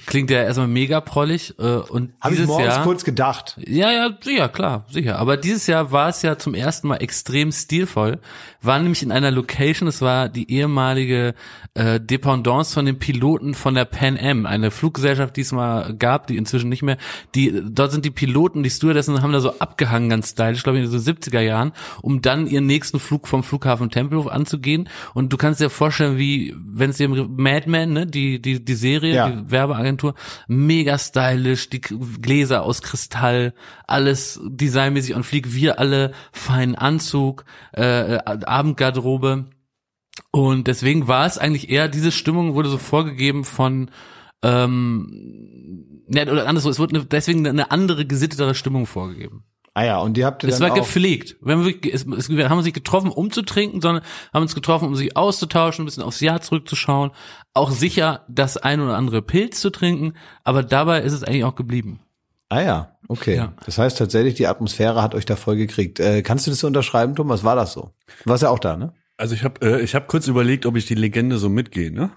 [0.06, 3.56] klingt ja erstmal mega prollig äh, und ich dieses morgens Jahr kurz gedacht.
[3.66, 5.18] ja, ja, sicher, klar, sicher.
[5.18, 8.18] Aber dieses Jahr war es ja zum ersten Mal extrem stilvoll.
[8.62, 11.34] War nämlich in einer Location, es war die ehemalige
[11.74, 16.26] äh, Dependance von den Piloten von der Pan Am, eine Fluggesellschaft, die es mal gab,
[16.26, 16.96] die inzwischen nicht mehr.
[17.34, 20.84] Die dort sind die Piloten, die Stewardessen haben da so abgehangen, ganz stylisch, glaube ich,
[20.84, 24.88] in den so 70er Jahren, um dann ihren nächsten Flug vom Flughafen Tempelhof anzugehen.
[25.14, 28.74] Und du kannst dir vorstellen, wie wenn es dir Mad Men, ne, die die die
[28.74, 29.28] Serie, Ja.
[29.28, 30.14] die Werbeagentur,
[30.48, 33.52] mega stylisch, die Gläser aus Kristall,
[33.86, 39.46] alles designmäßig und fliegt, wir alle feinen Anzug, äh, Abendgarderobe.
[40.30, 43.90] Und deswegen war es eigentlich eher, diese Stimmung wurde so vorgegeben von
[44.42, 49.44] ähm, ne, oder anderswo, es wurde eine, deswegen eine andere, gesittetere Stimmung vorgegeben.
[49.76, 51.36] Ah ja, und die habt ihr Es dann war auch, gepflegt.
[51.42, 54.40] Wir haben, wirklich, es, es, wir haben uns nicht getroffen, um zu trinken, sondern haben
[54.40, 57.10] uns getroffen, um sich auszutauschen, ein bisschen aufs Jahr zurückzuschauen.
[57.52, 61.56] Auch sicher das ein oder andere Pilz zu trinken, aber dabei ist es eigentlich auch
[61.56, 62.00] geblieben.
[62.48, 63.36] Ah ja, okay.
[63.36, 63.52] Ja.
[63.66, 66.00] Das heißt tatsächlich, die Atmosphäre hat euch da voll gekriegt.
[66.00, 67.44] Äh, kannst du das so unterschreiben, Thomas?
[67.44, 67.90] War das so?
[68.24, 68.94] Du warst ja auch da, ne?
[69.18, 72.12] Also ich habe äh, ich hab kurz überlegt, ob ich die Legende so mitgehe, ne?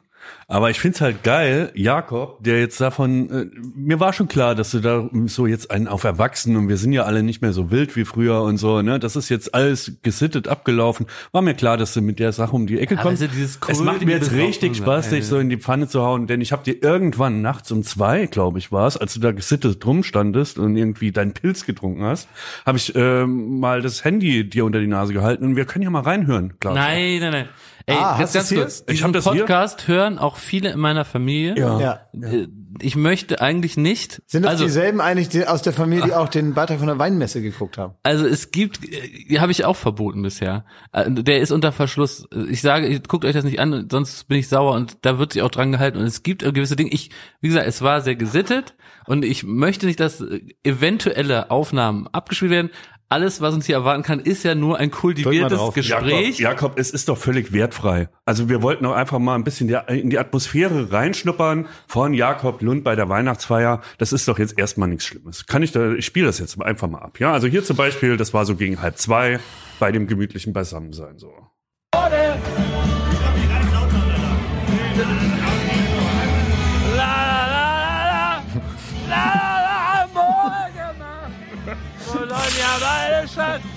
[0.47, 4.71] Aber ich find's halt geil, Jakob, der jetzt davon, äh, mir war schon klar, dass
[4.71, 7.69] du da so jetzt einen auf Erwachsenen und wir sind ja alle nicht mehr so
[7.69, 8.99] wild wie früher und so, ne?
[8.99, 11.05] Das ist jetzt alles gesittet abgelaufen.
[11.31, 13.21] War mir klar, dass du mit der Sache um die Ecke Aber kommst.
[13.21, 16.01] ja dieses es macht mir jetzt richtig Spaß, sein, dich so in die Pfanne zu
[16.01, 19.19] hauen, denn ich habe dir irgendwann nachts um zwei, glaube ich, war es, als du
[19.19, 22.27] da gesittet drum standest und irgendwie deinen Pilz getrunken hast,
[22.65, 25.91] habe ich ähm, mal das Handy dir unter die Nase gehalten und wir können ja
[25.91, 26.73] mal reinhören, klar.
[26.73, 27.49] Nein, nein, nein.
[27.89, 28.59] Ey, Ah, hast ganz hier?
[28.59, 28.79] kurz.
[28.81, 29.33] Ich Diesen hab das hier.
[29.45, 31.55] Podcast hören auch viele in meiner Familie.
[31.57, 31.79] Ja.
[31.79, 31.99] Ja.
[32.13, 32.47] Äh,
[32.81, 34.21] Ich möchte eigentlich nicht.
[34.27, 36.99] Sind das also, dieselben eigentlich die aus der Familie, die auch den Beitrag von der
[36.99, 37.95] Weinmesse geguckt haben?
[38.03, 40.65] Also es gibt, äh, habe ich auch verboten bisher.
[40.93, 42.27] Äh, Der ist unter Verschluss.
[42.49, 45.41] Ich sage, guckt euch das nicht an, sonst bin ich sauer und da wird sich
[45.41, 45.97] auch dran gehalten.
[45.97, 46.91] Und es gibt gewisse Dinge.
[46.91, 47.09] Ich,
[47.41, 48.75] wie gesagt, es war sehr gesittet
[49.07, 50.23] und ich möchte nicht, dass
[50.63, 52.69] eventuelle Aufnahmen abgespielt werden.
[53.11, 55.59] Alles, was uns hier erwarten kann, ist ja nur ein kultiviertes.
[55.73, 56.37] Gespräch.
[56.37, 58.07] Jakob, Jakob, es ist doch völlig wertfrei.
[58.23, 62.83] Also wir wollten auch einfach mal ein bisschen in die Atmosphäre reinschnuppern von Jakob Lund
[62.83, 63.81] bei der Weihnachtsfeier.
[63.97, 65.47] Das ist doch jetzt erstmal nichts Schlimmes.
[65.47, 67.19] Kann ich da, ich spiele das jetzt einfach mal ab.
[67.19, 69.39] Ja, also hier zum Beispiel, das war so gegen halb zwei
[69.79, 71.33] bei dem gemütlichen Beisammensein so.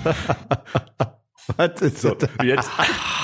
[1.57, 2.69] Was ist So, jetzt,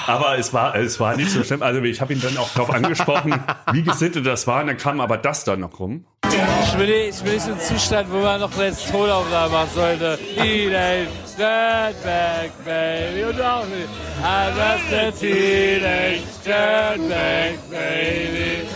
[0.05, 1.63] aber es war, es war nicht so schlimm.
[1.63, 4.61] Also ich habe ihn dann auch darauf angesprochen, wie gesittet das war.
[4.61, 6.05] Und dann kam aber das dann noch rum.
[6.25, 10.19] Ich bin, nicht, ich bin nicht im Zustand, wo man noch eine Tonaufnahme machen sollte.
[10.35, 13.87] Teenage Dirtbag Baby und auch nicht.
[14.21, 18.67] I'm just a teenage Dirtbag Baby.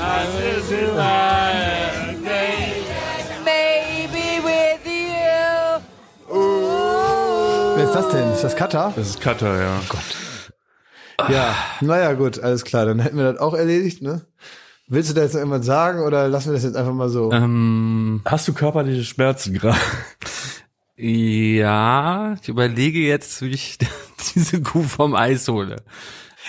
[0.00, 2.89] I'm just a my
[7.80, 8.30] Wer ist das denn?
[8.30, 8.92] Ist das Katar?
[8.94, 9.80] Das ist Cutter, ja.
[9.88, 11.30] Gott.
[11.30, 12.84] Ja, naja, gut, alles klar.
[12.84, 14.20] Dann hätten wir das auch erledigt, ne?
[14.86, 17.32] Willst du da jetzt noch irgendwas sagen oder lassen wir das jetzt einfach mal so?
[17.32, 19.78] Ähm, Hast du körperliche Schmerzen gerade?
[20.98, 23.78] ja, ich überlege jetzt, wie ich
[24.34, 25.76] diese Kuh vom Eis hole.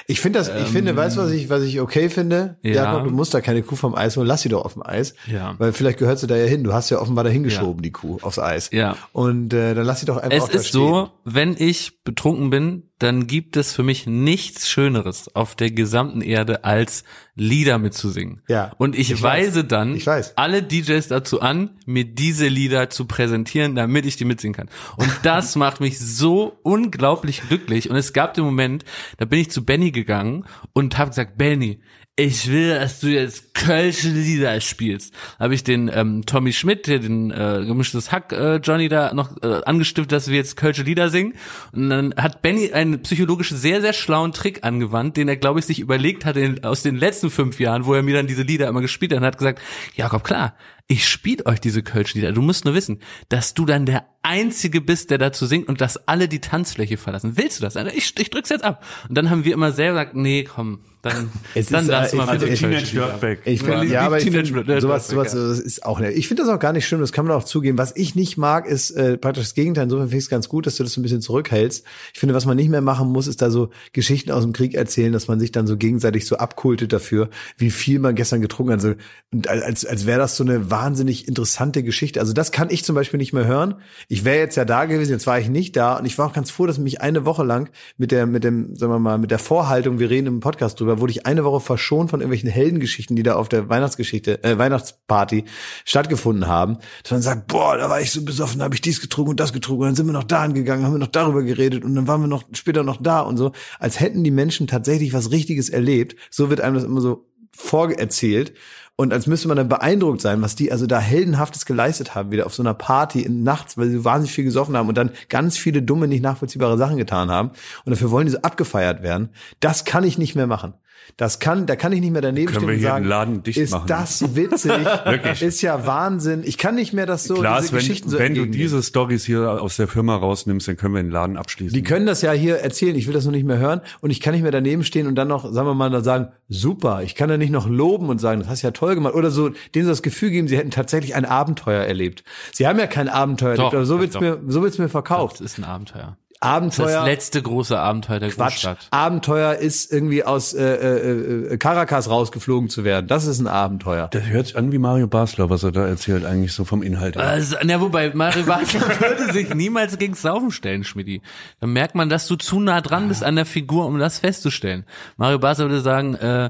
[0.08, 2.58] Ich finde das, ich finde, weißt du, was ich, was ich okay finde?
[2.62, 2.74] Ja.
[2.74, 5.14] Jakob, du musst da keine Kuh vom Eis holen, lass sie doch auf dem Eis.
[5.28, 5.56] Ja.
[5.58, 6.64] Weil vielleicht gehört sie da ja hin.
[6.64, 8.70] Du hast ja offenbar da hingeschoben, die Kuh, aufs Eis.
[8.72, 8.96] Ja.
[9.12, 10.82] Und äh, dann lass sie doch einfach Es ist stehen.
[10.82, 16.22] so, wenn ich betrunken bin, dann gibt es für mich nichts Schöneres auf der gesamten
[16.22, 18.42] Erde, als Lieder mitzusingen.
[18.48, 19.68] Ja, Und ich, ich weise weiß.
[19.70, 20.38] dann Ich weiß.
[20.38, 24.70] alle DJs dazu an, mir diese Lieder zu präsentieren, damit ich die mitsingen kann.
[24.98, 27.90] Und das macht mich so unglaublich glücklich.
[27.90, 28.86] Und es gab den Moment,
[29.18, 31.80] da bin ich zu Benny gegangen und habe gesagt, Benny,
[32.18, 35.14] ich will, dass du jetzt kölsche Lieder spielst.
[35.40, 39.42] Habe ich den ähm, Tommy Schmidt, der den äh, gemischtes Hack äh, Johnny da noch
[39.42, 41.36] äh, angestiftet, dass wir jetzt kölsche Lieder singen.
[41.72, 45.66] Und dann hat Benny einen psychologisch sehr, sehr schlauen Trick angewandt, den er, glaube ich,
[45.66, 48.68] sich überlegt hat in, aus den letzten fünf Jahren, wo er mir dann diese Lieder
[48.68, 49.62] immer gespielt hat und hat gesagt,
[49.96, 50.56] Jakob, klar,
[50.88, 52.34] ich spiele euch diese kölsche Lieder.
[52.34, 56.08] Du musst nur wissen, dass du dann der Einzige bist, der dazu singt und dass
[56.08, 57.38] alle die Tanzfläche verlassen.
[57.38, 57.76] Willst du das?
[57.94, 58.84] Ich, ich drück's jetzt ab.
[59.10, 62.14] Und dann haben wir immer selber gesagt, nee, komm, dann, Es dann ist, äh, lass
[62.14, 62.92] ich mal kölsche Teenage.
[62.92, 63.38] Dirtbag.
[63.46, 65.16] Ich find, Ja, ja, aber ich Dirtbag, sowas, ja.
[65.16, 67.44] sowas das ist auch, ich finde das auch gar nicht schlimm, das kann man auch
[67.44, 67.78] zugeben.
[67.78, 69.86] Was ich nicht mag, ist äh, praktisch das Gegenteil.
[69.86, 71.84] Insofern finde ich es ganz gut, dass du das ein bisschen zurückhältst.
[72.14, 74.76] Ich finde, was man nicht mehr machen muss, ist da so Geschichten aus dem Krieg
[74.76, 78.74] erzählen, dass man sich dann so gegenseitig so abkultet dafür, wie viel man gestern getrunken
[78.74, 78.84] hat.
[78.84, 78.96] Also,
[79.34, 82.20] und als, als wäre das so eine wahnsinnig interessante Geschichte.
[82.20, 83.76] Also das kann ich zum Beispiel nicht mehr hören.
[84.12, 86.34] Ich wäre jetzt ja da gewesen, jetzt war ich nicht da und ich war auch
[86.34, 89.32] ganz froh, dass mich eine Woche lang mit der, mit dem, sagen wir mal, mit
[89.32, 93.16] der Vorhaltung, wir reden im Podcast drüber, wurde ich eine Woche verschont von irgendwelchen Heldengeschichten,
[93.16, 95.46] die da auf der Weihnachtsgeschichte, äh, Weihnachtsparty
[95.86, 96.80] stattgefunden haben.
[97.04, 99.40] Dass man sagt, boah, da war ich so besoffen, da habe ich dies getrunken und
[99.40, 101.96] das getrunken und dann sind wir noch dahin gegangen, haben wir noch darüber geredet und
[101.96, 105.32] dann waren wir noch später noch da und so, als hätten die Menschen tatsächlich was
[105.32, 106.18] Richtiges erlebt.
[106.30, 108.54] So wird einem das immer so vorerzählt.
[108.96, 112.46] Und als müsste man dann beeindruckt sein, was die also da heldenhaftes geleistet haben, wieder
[112.46, 115.58] auf so einer Party in nachts, weil sie wahnsinnig viel gesoffen haben und dann ganz
[115.58, 117.50] viele dumme, nicht nachvollziehbare Sachen getan haben.
[117.84, 119.30] Und dafür wollen die so abgefeiert werden.
[119.60, 120.76] Das kann ich nicht mehr machen.
[121.18, 123.10] Das kann, da kann ich nicht mehr daneben Können wir stehen und hier sagen, den
[123.10, 123.88] Laden dicht ist machen?
[123.88, 124.72] das witzig?
[125.06, 125.42] Wirklich.
[125.42, 126.42] Ist ja Wahnsinn.
[126.44, 129.26] Ich kann nicht mehr das so, Klaas, diese wenn, Geschichten so wenn du diese Stories
[129.26, 131.76] hier aus der Firma rausnimmst, dann können wir den Laden abschließen.
[131.76, 134.20] Die können das ja hier erzählen, ich will das noch nicht mehr hören und ich
[134.20, 137.16] kann nicht mehr daneben stehen und dann noch, sagen wir mal, dann sagen, super, ich
[137.16, 139.50] kann da nicht noch loben und sagen, das hast du ja toll gemacht oder so,
[139.76, 142.24] denen so das Gefühl geben, sie hätten tatsächlich ein Abenteuer erlebt.
[142.54, 144.22] Sie haben ja kein Abenteuer Doch, erlebt, aber so wird's doch.
[144.22, 145.36] mir, so wird's mir verkauft.
[145.40, 146.18] Das ist ein Abenteuer.
[146.42, 146.96] Das ist Abenteuer.
[146.98, 148.54] das letzte große Abenteuer der Quatsch.
[148.54, 148.88] Großstadt.
[148.90, 153.06] Abenteuer ist irgendwie aus äh, äh, äh, Caracas rausgeflogen zu werden.
[153.08, 154.08] Das ist ein Abenteuer.
[154.12, 157.16] das hört sich an wie Mario Basler, was er da erzählt, eigentlich so vom Inhalt
[157.16, 157.24] her.
[157.24, 161.22] Also, na, wobei, Mario Basler würde sich niemals gegen Saufen stellen, Schmidti.
[161.60, 164.86] Dann merkt man, dass du zu nah dran bist an der Figur, um das festzustellen.
[165.18, 166.50] Mario Basler würde sagen, äh,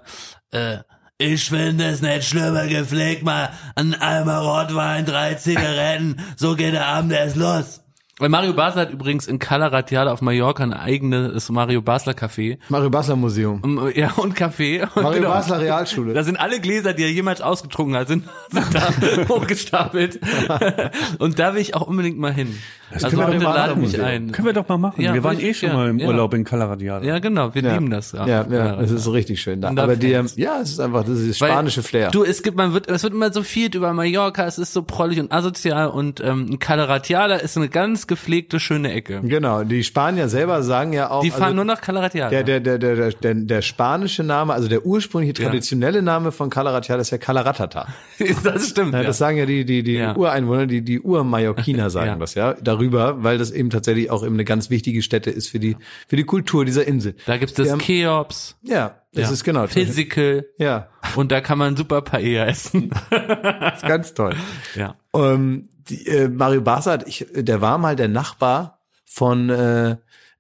[0.52, 0.78] äh,
[1.18, 6.88] Ich finde es nicht schlimmer gepflegt, mal ein Eimer Rotwein, drei Zigaretten, so geht der
[6.88, 7.82] Abend erst los.
[8.22, 12.58] Weil Mario Basler hat übrigens in Cala Ratiada auf Mallorca ein eigenes Mario Basler Café.
[12.70, 13.62] Mario Basler Museum.
[13.64, 14.84] Um, Ja, und Café.
[14.96, 15.34] Und Mario genau.
[15.34, 16.14] Basler Realschule.
[16.14, 18.90] Da sind alle Gläser, die er jemals ausgetrunken hat, sind, sind da
[19.30, 20.20] hochgestapelt.
[21.20, 22.56] Und da will ich auch unbedingt mal hin.
[22.94, 24.32] Also können wir doch mal lade mich ein.
[24.34, 25.02] können wir doch mal machen.
[25.02, 26.08] Ja, wir waren eh ich schon gern, mal im ja.
[26.08, 27.06] Urlaub in Calaradiada.
[27.06, 27.74] Ja, genau, wir Ja.
[27.74, 28.12] lieben das.
[28.12, 29.70] Ja, ja, es ist so richtig schön da.
[29.70, 30.22] Aber die, ja,
[30.62, 32.12] es ist einfach, das ist das Weil spanische Flair.
[32.12, 34.84] Du, es gibt, man wird, es wird immer so viel über Mallorca, es ist so
[34.84, 39.22] prollig und asozial und ähm, Calaratiada ist eine ganz gepflegte, schöne Ecke.
[39.24, 42.30] Genau, die Spanier selber sagen ja auch, Die fahren also, nur nach Calaratiada.
[42.30, 45.48] der, der, der, der, der, der, spanische Name, also der ursprüngliche Ja.
[45.48, 47.88] traditionelle Name von Calaratiada ist ja Calaratata.
[48.44, 48.94] das stimmt.
[48.94, 50.16] Ja, Ja, Das sagen ja die, die, die Ja.
[50.16, 52.16] Ureinwohner, die, die Ur-Mallorquiner sagen Ja.
[52.18, 55.60] das ja darüber, weil das eben tatsächlich auch eben eine ganz wichtige Stätte ist für
[55.60, 57.16] die, für die Kultur dieser Insel.
[57.26, 59.32] Da gibt's das Cheops, Ja, das ja.
[59.34, 59.68] ist genau.
[59.68, 62.90] Physical Ja, und da kann man super Paella essen.
[63.10, 64.36] das ist ganz toll.
[64.76, 64.96] ja.
[65.14, 69.92] Ähm, die, äh, Mario Bassert, ich, der war mal der Nachbar von äh,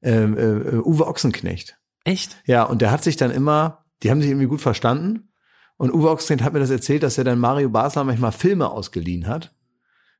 [0.02, 1.78] äh, äh, Uwe Ochsenknecht.
[2.04, 2.42] Echt?
[2.46, 5.30] Ja, und der hat sich dann immer, die haben sich irgendwie gut verstanden.
[5.78, 9.28] Und Uwe Ochsenknecht hat mir das erzählt, dass er dann Mario Basler manchmal Filme ausgeliehen
[9.28, 9.54] hat.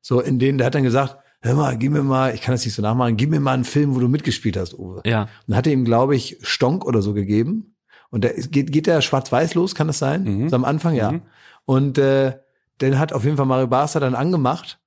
[0.02, 2.66] So, in denen, der hat dann gesagt, hör mal, gib mir mal, ich kann das
[2.66, 5.02] nicht so nachmachen, gib mir mal einen Film, wo du mitgespielt hast, Uwe.
[5.06, 5.24] Ja.
[5.24, 7.76] Und dann hat er ihm, glaube ich, Stonk oder so gegeben.
[8.10, 10.24] Und der geht, geht der schwarz-weiß los, kann das sein?
[10.24, 10.50] Mhm.
[10.50, 11.14] So am Anfang, ja.
[11.14, 11.22] Mhm.
[11.66, 12.38] Und äh,
[12.82, 14.80] den hat auf jeden Fall Mario Basler dann angemacht.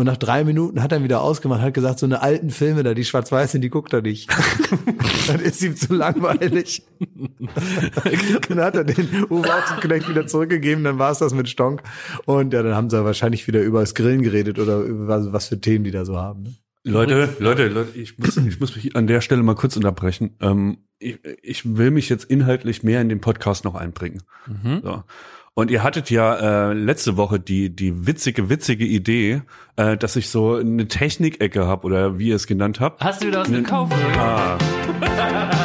[0.00, 2.94] Und nach drei Minuten hat er wieder ausgemacht, hat gesagt, so eine alten Filme da,
[2.94, 4.30] die schwarz-weiß sind, die guckt er nicht.
[5.26, 6.86] dann ist ihm zu langweilig.
[8.48, 11.82] dann hat er den Uwe Ochsenknecht wieder zurückgegeben, dann war es das mit Stonk.
[12.24, 15.48] Und ja, dann haben sie wahrscheinlich wieder über das Grillen geredet oder über was, was
[15.48, 16.44] für Themen die da so haben.
[16.44, 16.54] Ne?
[16.82, 20.34] Leute, Leute, Leute, ich muss, ich muss mich an der Stelle mal kurz unterbrechen.
[20.40, 24.22] Ähm, ich, ich will mich jetzt inhaltlich mehr in den Podcast noch einbringen.
[24.46, 24.80] Mhm.
[24.82, 25.04] So.
[25.60, 29.42] Und ihr hattet ja äh, letzte Woche die die witzige witzige Idee,
[29.76, 33.04] äh, dass ich so eine Technikecke habe oder wie ihr es genannt habt.
[33.04, 33.92] Hast du wieder was gekauft?
[34.16, 34.56] Ah,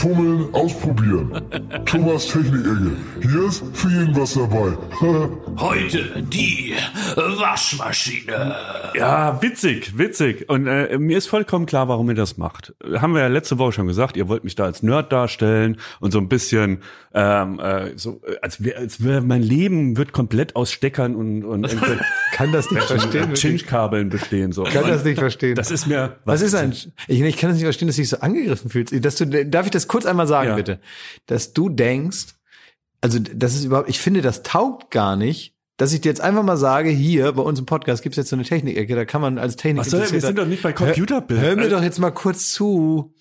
[0.00, 1.42] fummeln, ausprobieren.
[1.84, 2.96] Thomas Technik-Ecke.
[3.20, 4.72] Hier ist für jeden was dabei.
[5.58, 6.74] Heute die
[7.16, 8.56] Waschmaschine.
[8.94, 10.48] ja, witzig, witzig.
[10.48, 12.74] Und äh, mir ist vollkommen klar, warum ihr das macht.
[12.96, 16.12] Haben wir ja letzte Woche schon gesagt, ihr wollt mich da als Nerd darstellen und
[16.12, 16.82] so ein bisschen
[17.12, 21.44] ähm, äh, so äh, als wär, als wär mein Leben wird komplett aus Steckern und
[21.44, 21.68] und
[22.32, 23.34] Kann das nicht verstehen.
[23.34, 24.62] Chinch-Kabeln bestehen so.
[24.62, 25.56] Kann das nicht verstehen.
[25.56, 28.08] Das ist mir Was ist ein, ich, ich kann das nicht verstehen, dass du dich
[28.08, 29.04] so angegriffen fühlst.
[29.04, 30.56] Dass du, darf ich das kurz einmal sagen, Ja.
[30.56, 30.80] bitte?
[31.26, 32.34] Dass du denkst,
[33.00, 36.42] also das ist überhaupt, ich finde, das taugt gar nicht, dass ich dir jetzt einfach
[36.42, 39.38] mal sage, hier bei uns im Podcast gibt's jetzt so eine Technik-Ecke, da kann man
[39.38, 39.80] als Technik.
[39.80, 41.40] Was soll, wir sind doch nicht bei Computerbild.
[41.40, 43.14] Hör mir doch jetzt mal kurz zu.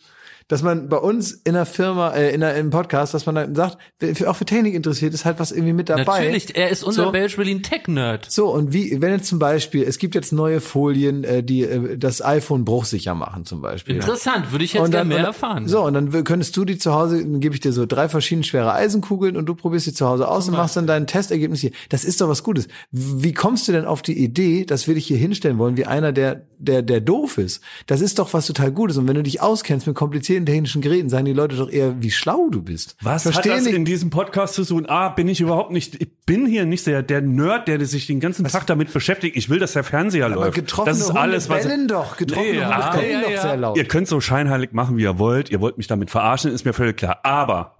[0.49, 3.55] Dass man bei uns in der Firma, äh, in der, im Podcast, dass man dann
[3.55, 6.25] sagt, für, auch für Technik interessiert, ist halt was irgendwie mit dabei.
[6.25, 7.11] Natürlich, er ist unser So.
[7.11, 8.29] Belge Berlin Tech Nerd.
[8.29, 11.97] So, und wie, wenn jetzt zum Beispiel, es gibt jetzt neue Folien, äh, die äh,
[11.97, 13.95] das iPhone bruchsicher machen, zum Beispiel.
[13.95, 15.67] Interessant, würde ich jetzt gerne mehr und, erfahren.
[15.67, 18.43] So, und dann könntest du die zu Hause, dann gebe ich dir so drei verschiedene
[18.43, 21.71] schwere Eisenkugeln und du probierst die zu Hause aus und machst dann dein Testergebnis hier.
[21.89, 22.67] Das ist doch was Gutes.
[22.91, 26.11] Wie kommst du denn auf die Idee, dass wir dich hier hinstellen wollen, wie einer,
[26.11, 27.61] der, der, der doof ist?
[27.85, 28.97] Das ist doch was total Gutes.
[28.97, 32.01] Und wenn du dich auskennst mit komplizierten vielen technischen Geräten sagen die Leute doch eher,
[32.01, 32.95] wie schlau du bist.
[33.01, 34.85] Was Verstehen hat das in diesem Podcast zu tun?
[34.87, 38.19] Ah, bin ich überhaupt nicht, ich bin hier nicht der, der Nerd, der sich den
[38.19, 39.35] ganzen Tag damit beschäftigt.
[39.35, 40.55] Ich will, dass der Fernseher Aber läuft.
[40.55, 41.63] getroffene das ist Hunde alles, was.
[41.63, 42.17] bellen doch.
[42.17, 43.41] Getroffene Nee, Hunde ja, bellen ja, doch ja.
[43.41, 43.77] sehr laut.
[43.77, 45.49] Ihr könnt so scheinheilig machen, wie ihr wollt.
[45.49, 47.19] Ihr wollt mich damit verarschen, ist mir völlig klar.
[47.23, 47.77] Aber,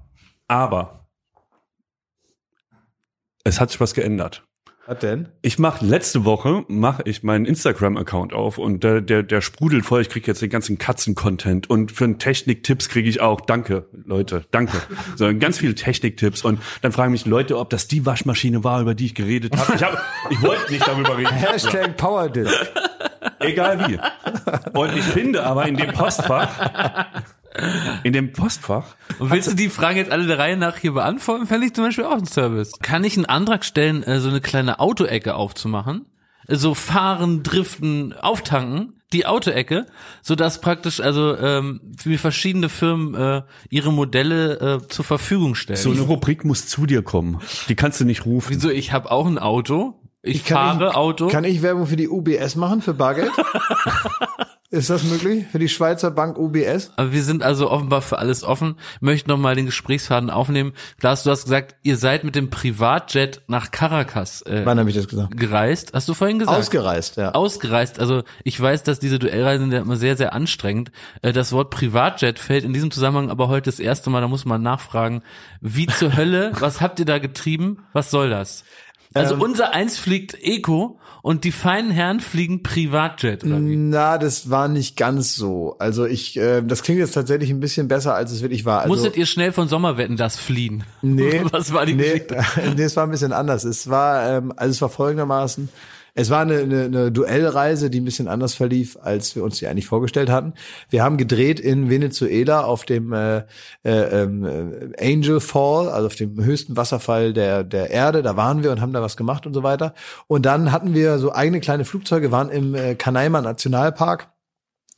[0.48, 1.08] aber,
[3.44, 4.44] es hat sich was geändert.
[4.90, 5.30] Was denn?
[5.44, 10.02] Ich mache letzte Woche mache ich meinen Instagram-Account auf und der, der, der sprudelt voll.
[10.02, 13.40] Ich krieg jetzt den ganzen Katzen-Content und für Technik-Tipps kriege ich auch.
[13.42, 14.82] Danke, Leute, danke.
[15.16, 18.96] So ganz viele Technik-Tipps und dann fragen mich Leute, ob das die Waschmaschine war, über
[18.96, 19.74] die ich geredet habe.
[19.76, 21.28] Ich, hab, ich wollte nicht darüber reden.
[21.34, 22.72] Hashtag PowerDisk.
[23.40, 24.00] Egal wie.
[24.78, 27.06] Und ich finde aber in dem Postfach,
[28.04, 31.48] in dem Postfach, Und willst du die Fragen jetzt alle der Reihe nach hier beantworten?
[31.48, 32.74] Fände ich zum Beispiel auch ein Service.
[32.82, 36.06] Kann ich einen Antrag stellen, äh, so eine kleine Autoecke aufzumachen?
[36.48, 39.88] Äh, So fahren, driften, auftanken, die Autoecke,
[40.22, 43.42] so dass praktisch also ähm, für verschiedene Firmen äh,
[43.72, 45.80] ihre Modelle äh, zur Verfügung stellen.
[45.80, 47.40] so eine Rubrik muss zu dir kommen.
[47.70, 48.56] Die kannst du nicht rufen.
[48.56, 48.70] Wieso?
[48.70, 49.96] Ich habe auch ein Auto.
[50.22, 51.28] Ich, Kann fahre ich, Auto.
[51.28, 53.32] Kann ich Werbung für die UBS machen, für Bargeld?
[54.72, 55.46] Ist das möglich?
[55.52, 56.92] Für die Schweizer Bank UBS?
[56.96, 58.76] Aber wir sind also offenbar für alles offen.
[59.02, 60.74] Möchten noch mal den Gesprächsfaden aufnehmen.
[61.00, 64.96] Klaas, du hast gesagt, ihr seid mit dem Privatjet nach Caracas äh, Wann habe ich
[64.96, 65.36] das gesagt?
[65.36, 65.94] gereist.
[65.96, 66.56] Hast du vorhin gesagt?
[66.60, 67.32] Ausgereist, ja.
[67.32, 68.00] Ausgereist.
[68.00, 70.92] Also ich weiß, dass diese Duellreisen sind ja immer sehr, sehr anstrengend.
[71.24, 74.22] Äh, Das Wort Privatjet fällt in diesem Zusammenhang aber heute das erste Mal.
[74.22, 75.24] Da muss man nachfragen,
[75.62, 77.88] wie zur Hölle, was habt ihr da getrieben?
[77.94, 78.66] Was soll das?
[79.14, 83.76] Also Ähm, unser Eins fliegt Eco und die feinen Herren fliegen Privatjet, oder wie?
[83.76, 85.76] Na, das war nicht ganz so.
[85.80, 88.82] Also ich, äh, das klingt jetzt tatsächlich ein bisschen besser, als es wirklich war.
[88.82, 90.84] Also, Musstet ihr schnell von Sommerwetten das fliehen?
[91.02, 92.44] Nee, Was war die nee, Geschichte?
[92.76, 93.64] nee, es war ein bisschen anders.
[93.64, 95.70] Es war, ähm, also es war folgendermaßen.
[96.14, 99.68] Es war eine, eine, eine Duellreise, die ein bisschen anders verlief, als wir uns die
[99.68, 100.54] eigentlich vorgestellt hatten.
[100.90, 103.40] Wir haben gedreht in Venezuela auf dem äh,
[103.84, 108.22] äh, ähm, äh, Angel Fall, also auf dem höchsten Wasserfall der, der Erde.
[108.22, 109.94] Da waren wir und haben da was gemacht und so weiter.
[110.28, 114.30] Und dann hatten wir so eigene kleine Flugzeuge, waren im äh, Canaima Nationalpark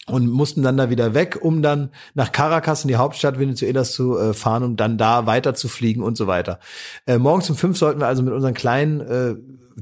[0.07, 4.17] und mussten dann da wieder weg, um dann nach Caracas in die Hauptstadt Venezuelas zu
[4.17, 6.59] äh, fahren, um dann da weiter zu fliegen und so weiter.
[7.05, 9.35] Äh, morgens um fünf sollten wir also mit unseren kleinen äh,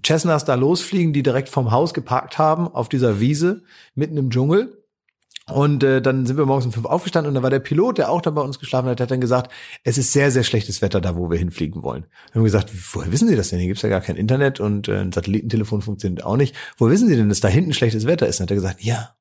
[0.05, 3.63] Cessnas da losfliegen, die direkt vom Haus geparkt haben auf dieser Wiese
[3.95, 4.75] mitten im Dschungel.
[5.51, 8.11] Und äh, dann sind wir morgens um fünf aufgestanden und da war der Pilot, der
[8.11, 9.51] auch da bei uns geschlafen hat, der hat dann gesagt,
[9.83, 12.05] es ist sehr, sehr schlechtes Wetter da, wo wir hinfliegen wollen.
[12.31, 13.59] Wir haben gesagt, woher wissen Sie das denn?
[13.59, 16.55] Hier gibt's ja gar kein Internet und äh, ein Satellitentelefon funktioniert auch nicht.
[16.77, 18.39] Woher wissen Sie denn, dass da hinten schlechtes Wetter ist?
[18.39, 19.15] Dann hat er gesagt, ja,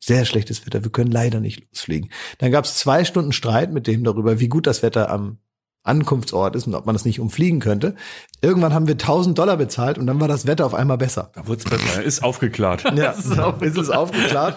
[0.00, 2.10] sehr schlechtes Wetter, wir können leider nicht losfliegen.
[2.38, 5.38] Dann gab es zwei Stunden Streit mit dem darüber, wie gut das Wetter am
[5.84, 7.94] Ankunftsort ist und ob man das nicht umfliegen könnte.
[8.42, 11.30] Irgendwann haben wir 1000 Dollar bezahlt und dann war das Wetter auf einmal besser.
[11.34, 12.02] Da wird's besser.
[12.02, 12.84] Ist aufgeklärt.
[12.96, 14.56] Ja, ist es aufgeklärt.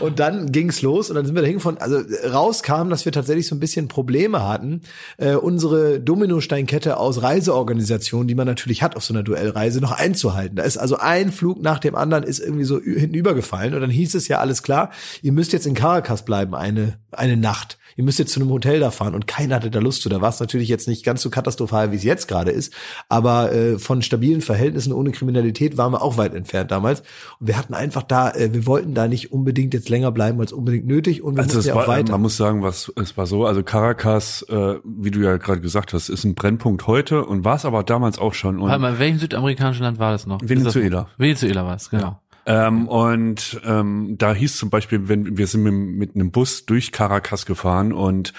[0.00, 1.78] Und dann ging's los und dann sind wir da hingefahren.
[1.78, 4.82] Also äh, rauskam, dass wir tatsächlich so ein bisschen Probleme hatten,
[5.16, 10.56] äh, unsere Dominosteinkette aus Reiseorganisationen, die man natürlich hat auf so einer Duellreise, noch einzuhalten.
[10.56, 13.80] Da ist also ein Flug nach dem anderen ist irgendwie so ü- hinten übergefallen und
[13.80, 14.90] dann hieß es ja alles klar,
[15.22, 17.78] ihr müsst jetzt in Caracas bleiben eine, eine Nacht.
[17.98, 20.08] Ihr müsst jetzt zu einem Hotel da fahren und keiner hatte da Lust zu.
[20.08, 22.72] Da war es natürlich jetzt nicht ganz so katastrophal, wie es jetzt gerade ist,
[23.08, 27.00] aber äh, von stabilen Verhältnissen ohne Kriminalität waren wir auch weit entfernt damals.
[27.40, 30.52] Und wir hatten einfach da, äh, wir wollten da nicht unbedingt jetzt länger bleiben als
[30.52, 32.12] unbedingt nötig und wir Also mussten es ja war, auch weiter.
[32.12, 33.44] man muss sagen, was es war so.
[33.46, 37.56] Also Caracas, äh, wie du ja gerade gesagt hast, ist ein Brennpunkt heute und war
[37.56, 38.60] es aber damals auch schon.
[38.60, 40.38] Und Warte mal, in welchem südamerikanischen Land war das noch?
[40.42, 41.08] Venezuela.
[41.10, 42.20] Das- Venezuela war es, genau.
[42.48, 46.92] Ähm, und ähm, da hieß zum Beispiel, wenn wir sind mit, mit einem Bus durch
[46.92, 48.32] Caracas gefahren und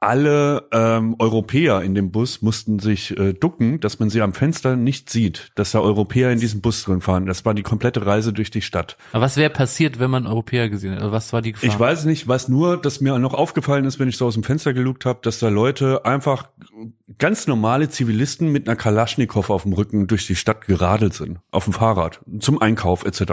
[0.00, 4.74] alle ähm, Europäer in dem Bus mussten sich äh, ducken, dass man sie am Fenster
[4.74, 7.26] nicht sieht, dass da Europäer in diesem Bus drin fahren.
[7.26, 8.96] Das war die komplette Reise durch die Stadt.
[9.12, 11.02] Aber was wäre passiert, wenn man Europäer gesehen hätte?
[11.02, 11.68] Also was war die Gefahr?
[11.68, 14.42] Ich weiß nicht, weiß nur, dass mir noch aufgefallen ist, wenn ich so aus dem
[14.42, 16.48] Fenster gelugt habe, dass da Leute einfach
[17.18, 21.64] ganz normale Zivilisten mit einer Kalaschnikow auf dem Rücken durch die Stadt geradelt sind, auf
[21.64, 23.32] dem Fahrrad, zum Einkauf etc.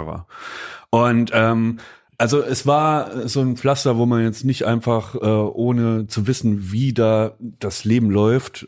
[0.89, 1.77] Und ähm,
[2.17, 6.71] also es war so ein Pflaster, wo man jetzt nicht einfach, äh, ohne zu wissen,
[6.71, 8.67] wie da das Leben läuft,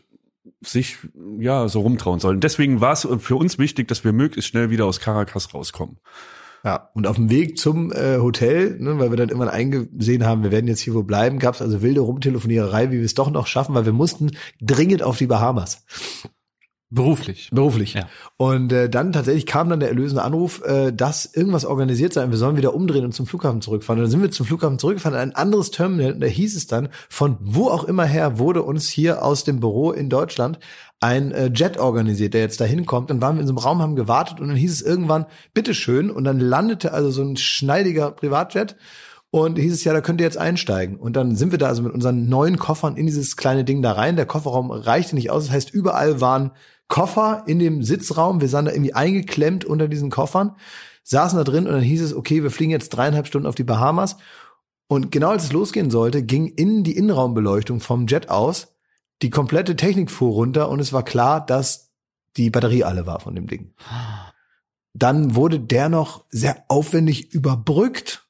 [0.60, 0.98] sich
[1.38, 2.34] ja so rumtrauen soll.
[2.34, 5.98] Und Deswegen war es für uns wichtig, dass wir möglichst schnell wieder aus Caracas rauskommen.
[6.62, 10.42] Ja, und auf dem Weg zum äh, Hotel, ne, weil wir dann irgendwann eingesehen haben,
[10.42, 13.30] wir werden jetzt hier wo bleiben, gab es also wilde Rumtelefoniererei, wie wir es doch
[13.30, 15.86] noch schaffen, weil wir mussten dringend auf die Bahamas.
[16.92, 17.50] Beruflich.
[17.52, 17.94] Beruflich.
[17.94, 18.08] Ja.
[18.36, 22.32] Und äh, dann tatsächlich kam dann der erlösende Anruf, äh, dass irgendwas organisiert sei und
[22.32, 24.00] wir sollen wieder umdrehen und zum Flughafen zurückfahren.
[24.00, 26.14] Und dann sind wir zum Flughafen zurückgefahren, in ein anderes Terminal.
[26.14, 29.60] Und da hieß es dann, von wo auch immer her wurde uns hier aus dem
[29.60, 30.58] Büro in Deutschland
[30.98, 33.08] ein äh, Jet organisiert, der jetzt da hinkommt.
[33.10, 36.10] Dann waren wir in so einem Raum, haben gewartet und dann hieß es irgendwann, bitteschön.
[36.10, 38.76] Und dann landete also so ein schneidiger Privatjet
[39.30, 40.96] Und hieß es ja, da könnt ihr jetzt einsteigen.
[40.96, 43.92] Und dann sind wir da also mit unseren neuen Koffern in dieses kleine Ding da
[43.92, 44.16] rein.
[44.16, 45.46] Der Kofferraum reichte nicht aus.
[45.46, 46.50] Das heißt, überall waren
[46.90, 48.42] Koffer in dem Sitzraum.
[48.42, 50.56] Wir sahen da irgendwie eingeklemmt unter diesen Koffern,
[51.04, 53.64] saßen da drin und dann hieß es, okay, wir fliegen jetzt dreieinhalb Stunden auf die
[53.64, 54.18] Bahamas.
[54.88, 58.74] Und genau als es losgehen sollte, ging in die Innenraumbeleuchtung vom Jet aus
[59.22, 61.92] die komplette Technik fuhr runter und es war klar, dass
[62.36, 63.74] die Batterie alle war von dem Ding.
[64.94, 68.28] Dann wurde der noch sehr aufwendig überbrückt.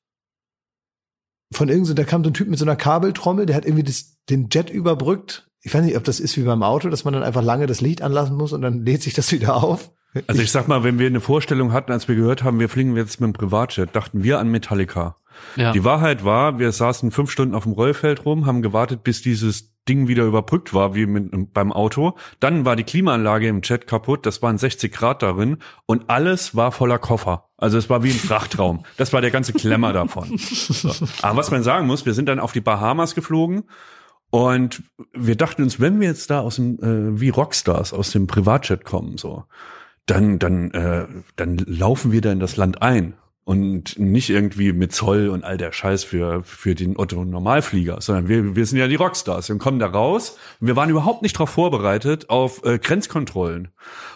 [1.52, 4.18] Von irgend da kam so ein Typ mit so einer Kabeltrommel, der hat irgendwie das,
[4.28, 5.49] den Jet überbrückt.
[5.62, 7.80] Ich weiß nicht, ob das ist wie beim Auto, dass man dann einfach lange das
[7.80, 9.90] Licht anlassen muss und dann lädt sich das wieder auf.
[10.26, 12.96] Also ich sag mal, wenn wir eine Vorstellung hatten, als wir gehört haben, wir fliegen
[12.96, 15.16] jetzt mit dem Privatjet, dachten wir an Metallica.
[15.56, 15.72] Ja.
[15.72, 19.72] Die Wahrheit war, wir saßen fünf Stunden auf dem Rollfeld rum, haben gewartet, bis dieses
[19.88, 22.16] Ding wieder überbrückt war, wie mit, beim Auto.
[22.40, 26.72] Dann war die Klimaanlage im Jet kaputt, das waren 60 Grad darin und alles war
[26.72, 27.48] voller Koffer.
[27.56, 28.84] Also es war wie ein Frachtraum.
[28.96, 30.36] Das war der ganze Klemmer davon.
[30.38, 30.90] So.
[31.22, 33.64] Aber was man sagen muss, wir sind dann auf die Bahamas geflogen
[34.30, 38.26] und wir dachten uns, wenn wir jetzt da aus dem, äh, wie Rockstars aus dem
[38.26, 39.44] Privatjet kommen, so,
[40.06, 41.06] dann, dann, äh,
[41.36, 43.14] dann laufen wir da in das Land ein
[43.44, 48.28] und nicht irgendwie mit Zoll und all der Scheiß für, für den Otto Normalflieger, sondern
[48.28, 49.48] wir, wir sind ja die Rockstars.
[49.48, 53.68] Wir kommen da raus und wir waren überhaupt nicht darauf vorbereitet auf äh, Grenzkontrollen.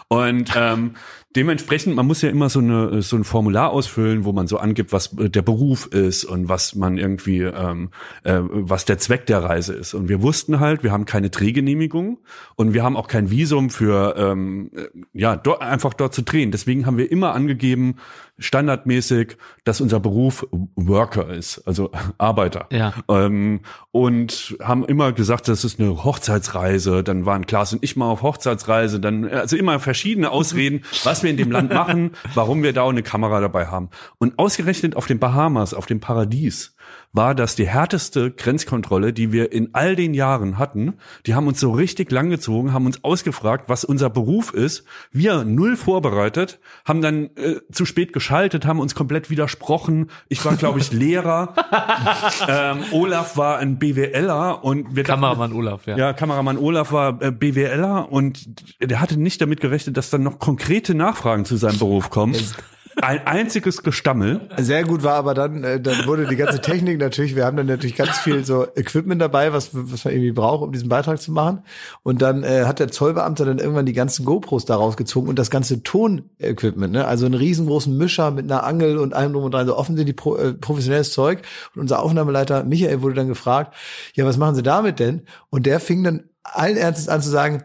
[0.07, 0.91] Und ähm,
[1.35, 4.93] dementsprechend, man muss ja immer so, eine, so ein Formular ausfüllen, wo man so angibt,
[4.93, 7.89] was äh, der Beruf ist und was man irgendwie, ähm,
[8.23, 9.95] äh, was der Zweck der Reise ist.
[9.95, 12.19] Und wir wussten halt, wir haben keine Drehgenehmigung
[12.55, 16.51] und wir haben auch kein Visum für, ähm, äh, ja, dort, einfach dort zu drehen.
[16.51, 17.95] Deswegen haben wir immer angegeben,
[18.37, 22.67] standardmäßig, dass unser Beruf Worker ist, also Arbeiter.
[22.71, 22.93] Ja.
[23.07, 23.61] Ähm,
[23.91, 27.03] und haben immer gesagt, das ist eine Hochzeitsreise.
[27.03, 28.99] Dann waren Klaas und ich mal auf Hochzeitsreise.
[28.99, 32.89] Dann also immer verschiedene Ausreden, was wir in dem Land machen, warum wir da auch
[32.89, 33.89] eine Kamera dabei haben.
[34.17, 36.74] Und ausgerechnet auf den Bahamas, auf dem Paradies,
[37.15, 40.95] war das die härteste Grenzkontrolle, die wir in all den Jahren hatten.
[41.25, 44.83] Die haben uns so richtig langgezogen, haben uns ausgefragt, was unser Beruf ist.
[45.11, 50.11] Wir null vorbereitet, haben dann äh, zu spät geschaltet, haben uns komplett widersprochen.
[50.27, 51.55] Ich war, glaube ich, Lehrer.
[52.49, 55.97] ähm, Olaf war ein BWLer und wir Kameramann dachten, Olaf, ja.
[55.97, 58.45] ja, Kameramann Olaf war äh, BWLer und
[58.81, 62.35] der hatte nicht damit gerechnet, dass dann noch konkrete Nachfragen zu seinem Beruf kommen.
[63.01, 64.49] Ein einziges Gestammel.
[64.57, 67.65] Sehr gut war aber dann, äh, dann wurde die ganze Technik natürlich, wir haben dann
[67.65, 71.31] natürlich ganz viel so Equipment dabei, was, was man irgendwie braucht, um diesen Beitrag zu
[71.31, 71.63] machen.
[72.03, 75.49] Und dann äh, hat der Zollbeamte dann irgendwann die ganzen GoPros da rausgezogen und das
[75.49, 77.05] ganze Tonequipment, ne?
[77.05, 80.37] also einen riesengroßen Mischer mit einer Angel und allem drum und dran, so offensichtlich pro,
[80.37, 81.41] äh, professionelles Zeug.
[81.75, 83.75] Und unser Aufnahmeleiter Michael wurde dann gefragt,
[84.13, 85.23] ja, was machen Sie damit denn?
[85.49, 87.63] Und der fing dann allen Ernstes an zu sagen,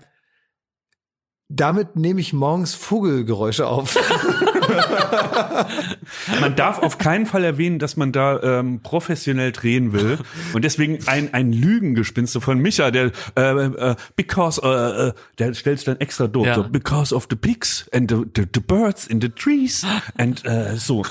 [1.48, 3.96] damit nehme ich morgens Vogelgeräusche auf.
[6.40, 10.18] Man darf auf keinen Fall erwähnen, dass man da ähm, professionell drehen will.
[10.52, 15.86] Und deswegen ein, ein Lügengespinste von Micha, der äh, äh, because äh, äh, der stellt
[15.86, 16.46] dann extra durch.
[16.46, 16.54] Ja.
[16.56, 19.84] So, because of the pigs and the, the, the birds in the trees
[20.18, 21.02] and äh, so.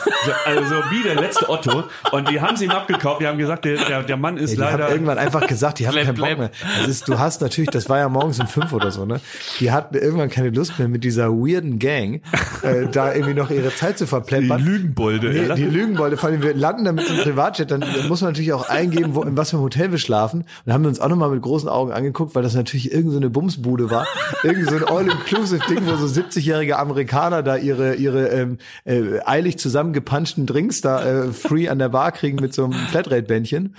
[0.45, 1.84] Also wie der letzte Otto.
[2.12, 3.22] Und die haben sie ihm abgekauft.
[3.22, 4.84] Die haben gesagt, der, der, der Mann ist Ja, die leider.
[4.86, 6.51] haben irgendwann einfach gesagt, die haben keinen Bock mehr.
[6.80, 9.20] Das ist, du hast natürlich, das war ja morgens um fünf oder so, ne?
[9.60, 12.22] Die hatten irgendwann keine Lust mehr mit dieser weirden Gang,
[12.62, 14.63] äh, da irgendwie noch ihre Zeit zu die verplempern.
[14.63, 15.29] Lügenbolde.
[15.29, 18.31] Nee, die Lügenbolde, vor allem wir landen da mit so einem Privatjet, dann muss man
[18.31, 20.41] natürlich auch eingeben, wo, in was für einem Hotel wir schlafen.
[20.41, 23.11] Und dann haben wir uns auch nochmal mit großen Augen angeguckt, weil das natürlich irgendeine
[23.11, 24.07] so eine Bumsbude war.
[24.43, 30.45] Irgend so ein All-Inclusive-Ding, wo so 70-jährige Amerikaner da ihre, ihre ähm, äh, eilig zusammengepanschten
[30.45, 33.75] Drinks da äh, free an der Bar kriegen mit so einem Flatrate-Bändchen.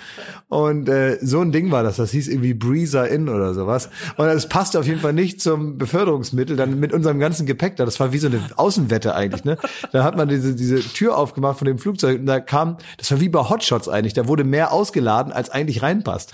[0.49, 1.97] Und äh, so ein Ding war das.
[1.97, 3.89] Das hieß irgendwie Breezer Inn oder sowas.
[4.17, 7.85] Und das passte auf jeden Fall nicht zum Beförderungsmittel, dann mit unserem ganzen Gepäck da.
[7.85, 9.57] Das war wie so eine Außenwette eigentlich, ne?
[9.93, 13.21] Da hat man diese, diese Tür aufgemacht von dem Flugzeug und da kam, das war
[13.21, 16.33] wie bei Hotshots eigentlich, da wurde mehr ausgeladen, als eigentlich reinpasst.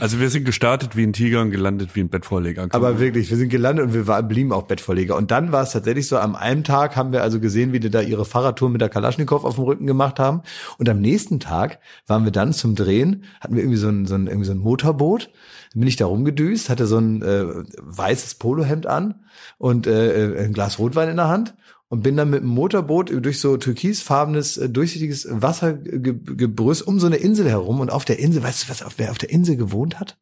[0.00, 2.66] Also wir sind gestartet wie ein Tiger und gelandet wie ein Bettvorleger.
[2.70, 5.16] Aber wirklich, wir sind gelandet und wir waren, blieben auch Bettvorleger.
[5.16, 7.90] Und dann war es tatsächlich so, am einen Tag haben wir also gesehen, wie die
[7.90, 10.42] da ihre Fahrradtour mit der Kalaschnikow auf dem Rücken gemacht haben.
[10.78, 14.14] Und am nächsten Tag waren wir dann zum Drehen, hatten wir irgendwie so ein, so
[14.14, 15.30] ein, irgendwie so ein Motorboot.
[15.72, 17.44] Dann bin ich da rumgedüst, hatte so ein äh,
[17.80, 19.14] weißes Polohemd an
[19.58, 21.54] und äh, ein Glas Rotwein in der Hand
[21.88, 27.16] und bin dann mit dem Motorboot durch so türkisfarbenes, äh, durchsichtiges Wassergebrüss um so eine
[27.16, 27.80] Insel herum.
[27.80, 30.16] Und auf der Insel, weißt du, was, auf, wer auf der Insel gewohnt hat?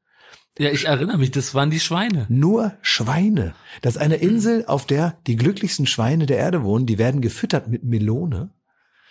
[0.58, 2.26] Ja, ich erinnere mich, das waren die Schweine.
[2.28, 3.54] Nur Schweine.
[3.80, 6.84] Das ist eine Insel, auf der die glücklichsten Schweine der Erde wohnen.
[6.84, 8.50] Die werden gefüttert mit Melone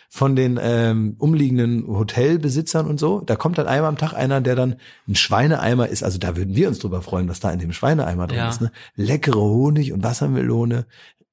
[0.07, 3.21] von den ähm, umliegenden Hotelbesitzern und so.
[3.21, 4.75] Da kommt dann einmal am Tag einer, der dann
[5.07, 6.03] ein Schweineeimer ist.
[6.03, 8.49] Also da würden wir uns drüber freuen, was da in dem Schweineeimer drin Ja.
[8.49, 8.61] ist.
[8.61, 8.71] Ne?
[8.95, 10.85] Leckere Honig und Wassermelone,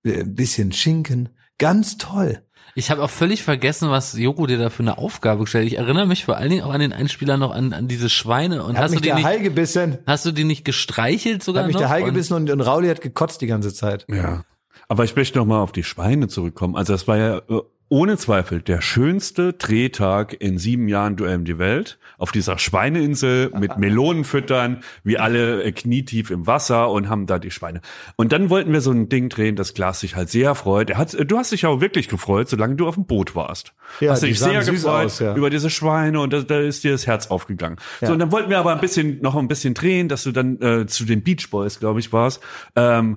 [0.04, 1.30] äh, bisschen Schinken,
[1.60, 2.40] Ganz toll.
[2.76, 5.64] Ich habe auch völlig vergessen, was Joko dir da für eine Aufgabe gestellt.
[5.66, 5.72] hat.
[5.72, 8.62] Ich erinnere mich vor allen Dingen auch an den Einspieler noch an, an diese Schweine
[8.62, 9.98] und Hat hast mich du die der nicht, Hai gebissen.
[10.06, 11.80] hast du die nicht gestreichelt sogar Hat mich noch?
[11.80, 14.06] der Hai Und- gebissen und, und Rauli hat gekotzt die ganze Zeit.
[14.08, 14.44] Ja.
[14.86, 16.76] Aber ich möchte noch mal auf die Schweine zurückkommen.
[16.76, 21.44] Also das war ja äh, ohne Zweifel der schönste Drehtag in sieben Jahren Duell um
[21.44, 21.98] die Welt.
[22.18, 27.38] Auf dieser Schweineinsel mit Melonen füttern, wir alle äh, knietief im Wasser und haben da
[27.38, 27.80] die Schweine.
[28.16, 30.90] Und dann wollten wir so ein Ding drehen, das Glas sich halt sehr freut.
[30.90, 33.34] Er hat, äh, du hast dich ja auch wirklich gefreut, solange du auf dem Boot
[33.34, 33.72] warst.
[34.00, 35.34] Ja, hast dich sehr gefreut aus, ja.
[35.34, 37.78] über diese Schweine und da, da ist dir das Herz aufgegangen.
[38.00, 40.60] So, und dann wollten wir aber ein bisschen, noch ein bisschen drehen, dass du dann
[40.60, 42.42] äh, zu den Beach Boys, glaube ich, warst,
[42.76, 43.16] ähm,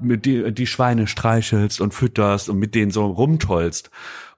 [0.00, 3.90] mit die, die Schweine streichelst und fütterst und mit denen so rumtollst.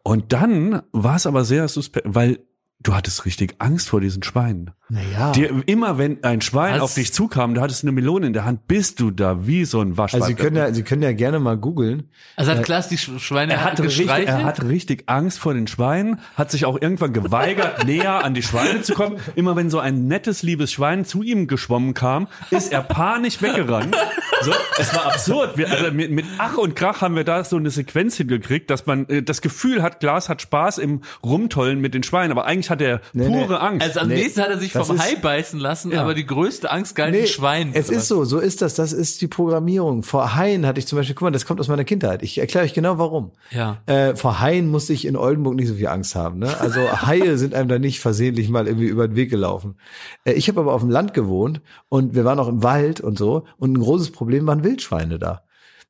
[0.02, 2.38] Und dann war es aber sehr suspekt, weil
[2.80, 4.70] du hattest richtig Angst vor diesen Schweinen.
[4.88, 5.32] Naja.
[5.32, 6.82] Dir, immer wenn ein Schwein Was?
[6.82, 9.80] auf dich zukam, du hattest eine Melone in der Hand, bist du da wie so
[9.80, 10.22] ein Waschbär.
[10.22, 12.04] Also Sie können ja, Sie können ja gerne mal googeln.
[12.36, 15.66] Also hat Klaas die Sch- Schweine er hatte, richtig, er hatte richtig Angst vor den
[15.66, 19.16] Schweinen, hat sich auch irgendwann geweigert, näher an die Schweine zu kommen.
[19.34, 23.96] Immer wenn so ein nettes, liebes Schwein zu ihm geschwommen kam, ist er panisch weggerannt.
[24.42, 25.56] So, es war absurd.
[25.56, 28.86] Wir, also mit, mit Ach und Krach haben wir da so eine Sequenz hingekriegt, dass
[28.86, 32.70] man äh, das Gefühl hat, Glas hat Spaß im Rumtollen mit den Schweinen, aber eigentlich
[32.70, 33.26] hat er nee.
[33.26, 33.82] pure Angst.
[33.84, 36.02] Also am Nee, nächsten hat er sich das vom ist- Hai beißen lassen, Ja.
[36.02, 37.72] aber die größte Angst galt den Schweinen.
[37.74, 38.74] Es ist so, so ist das.
[38.74, 40.02] Das ist die Programmierung.
[40.02, 42.22] Vor Haien hatte ich zum Beispiel, guck mal, das kommt aus meiner Kindheit.
[42.22, 43.32] Ich erkläre euch genau warum.
[43.50, 43.82] Ja.
[43.86, 46.38] Äh, vor Haien musste ich in Oldenburg nicht so viel Angst haben.
[46.38, 46.58] Ne?
[46.60, 49.76] Also Haie sind einem da nicht versehentlich mal irgendwie über den Weg gelaufen.
[50.24, 53.18] Äh, ich habe aber auf dem Land gewohnt und wir waren auch im Wald und
[53.18, 53.44] so.
[53.58, 55.42] Und ein großes Problem waren Wildschweine da.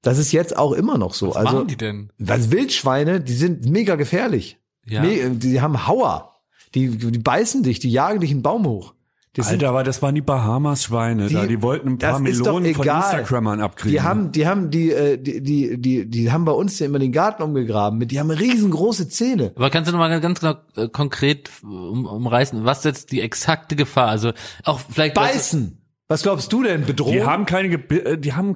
[0.03, 1.31] Das ist jetzt auch immer noch so.
[1.31, 2.13] Was also, machen die denn?
[2.19, 4.59] Was Wildschweine, die sind mega gefährlich.
[4.85, 5.03] Ja.
[5.03, 6.36] Me die haben Hauer.
[6.77, 8.93] Die, die beißen dich, die jagen dich einen Baum hoch.
[9.35, 11.45] Die sind- Alter, aber das waren die Bahamas-Schweine da.
[11.47, 12.87] Die wollten ein paar das Melonen von.
[12.87, 13.93] Instagrammern abkriegen.
[13.93, 17.13] Die haben, die haben, die, äh, die, die, die, die haben bei uns immer den
[17.13, 17.99] Garten umgegraben.
[17.99, 19.53] Mit, die haben riesengroße Zähne.
[19.57, 23.77] Aber kannst du noch mal ganz genau äh, konkret um, umreißen, was jetzt die exakte
[23.77, 24.09] Gefahr?
[24.09, 24.33] Also
[24.65, 25.79] auch vielleicht Beißen.
[26.09, 26.85] Was glaubst du denn?
[26.87, 27.15] Bedrohung?
[27.15, 28.55] Die haben keine, Ge äh, die haben,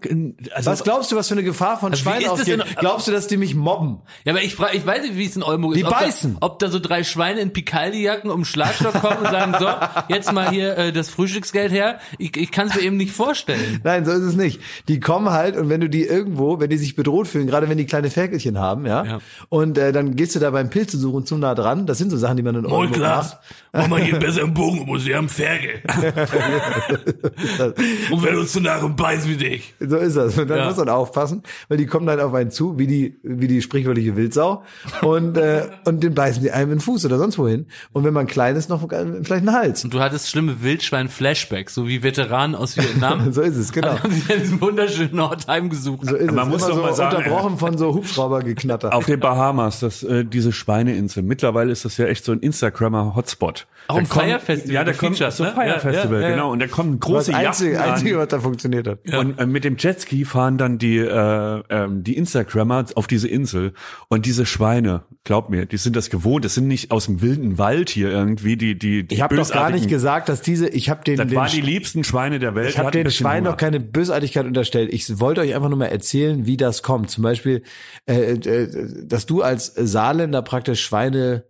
[0.55, 2.64] also Was glaubst du, was für eine Gefahr von Also Schweinen ausgeht?
[2.78, 4.03] Glaubst du, dass die mich mobben?
[4.24, 5.86] Ja, aber ich frage, ich weiß nicht, wie es in Oldenburg Die ist.
[5.88, 6.36] Ob beißen.
[6.38, 9.66] Da, ob da so drei Schweine in Picaldi-Jacken um Schlagstock kommen und sagen, so,
[10.14, 11.98] jetzt mal hier äh, das Frühstücksgeld her.
[12.18, 13.80] Ich, ich kann es mir eben nicht vorstellen.
[13.82, 14.61] Nein, so ist es nicht.
[14.86, 17.78] Die kommen halt und wenn du die irgendwo, wenn die sich bedroht fühlen, gerade wenn
[17.78, 19.18] die kleine Ferkelchen haben, ja, Ja.
[19.48, 21.86] und äh, dann gehst du da beim Pilze suchen zu nah dran.
[21.86, 23.40] Das sind so Sachen, die man in Oldenburg Klaas, macht.
[23.72, 25.82] mach mal hier besser einen Bogen uns, wir haben Ferkel.
[28.11, 29.74] Und wenn uns zu nah und beißen wie dich.
[29.80, 30.36] So ist das.
[30.38, 30.64] Und dann Ja.
[30.68, 34.16] muss man aufpassen, weil die kommen dann auf einen zu, wie die, wie die sprichwörtliche
[34.16, 34.62] Wildsau.
[35.03, 37.66] Und, äh, und den beißen die einem in den Fuß oder sonst wohin.
[37.93, 39.84] Und wenn man klein ist, noch vielleicht einen Hals.
[39.84, 43.20] Und du hattest schlimme Wildschwein-Flashbacks, so wie Veteranen aus Vietnam.
[43.32, 43.99] So ist es, genau.
[43.99, 46.07] haben sich ja diesen wunderschönen Ort heimgesucht.
[46.09, 46.51] So ist Man es.
[46.53, 48.93] muss Immer doch so mal sagen, unterbrochen von so Hubschraubergeknatter.
[48.95, 51.22] Auf den Bahamas, das, äh, diese Schweineinsel.
[51.22, 53.66] Mittlerweile ist das ja echt so ein Instagrammer-Hotspot.
[53.88, 55.53] Auch ein kommen- Fire Festival Ja, da kommt so ne?
[55.53, 56.28] Fire Ja, ja, ja.
[56.30, 56.51] genau.
[56.53, 56.99] Und da kommen
[57.32, 58.98] das einzige, Yachten einzige, was da funktioniert hat.
[59.12, 63.72] Und äh, mit dem Jetski fahren dann die äh, ähm, die Instagrammer auf diese Insel
[64.08, 66.44] und diese Schweine, glaub mir, die sind das gewohnt.
[66.44, 69.50] Das sind nicht aus dem wilden Wald hier irgendwie die die, die Ich habe doch
[69.50, 72.54] gar nicht gesagt, dass diese, ich habe den, Das den waren die liebsten Schweine der
[72.54, 72.70] Welt.
[72.70, 73.50] Ich habe den bisschen Schwein Hunger.
[73.50, 74.92] noch keine Bösartigkeit unterstellt.
[74.92, 77.10] Ich wollte euch einfach nur mal erzählen, wie das kommt.
[77.10, 77.62] Zum Beispiel,
[78.06, 81.44] äh, äh, dass du als Saarländer praktisch Schweine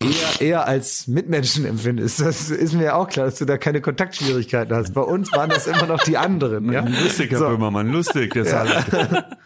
[0.00, 2.20] eher, eher als Mitmenschen empfindest.
[2.20, 4.94] Das ist mir auch klar, dass du da keine Kontaktschwierigkeiten hast.
[4.94, 6.72] Bei uns waren das immer noch die anderen.
[6.72, 6.84] Ja?
[6.84, 8.34] Lustig, Herr Böhmermann, lustig.
[8.34, 8.86] Der Saarland.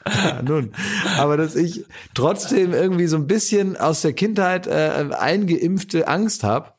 [0.04, 0.72] Ja, nun.
[1.18, 1.84] Aber dass ich
[2.14, 6.72] trotzdem irgendwie so ein bisschen aus der Kindheit äh, eingeimpfte Angst habe,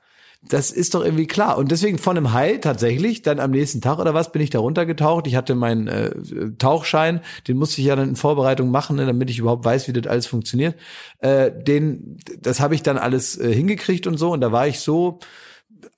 [0.49, 1.57] das ist doch irgendwie klar.
[1.57, 4.59] Und deswegen von einem Hai tatsächlich, dann am nächsten Tag oder was, bin ich da
[4.59, 5.25] runtergetaucht.
[5.27, 6.11] Ich hatte meinen äh,
[6.57, 9.93] Tauchschein, den musste ich ja dann in Vorbereitung machen, ne, damit ich überhaupt weiß, wie
[9.93, 10.75] das alles funktioniert.
[11.19, 14.31] Äh, den, das habe ich dann alles äh, hingekriegt und so.
[14.31, 15.19] Und da war ich so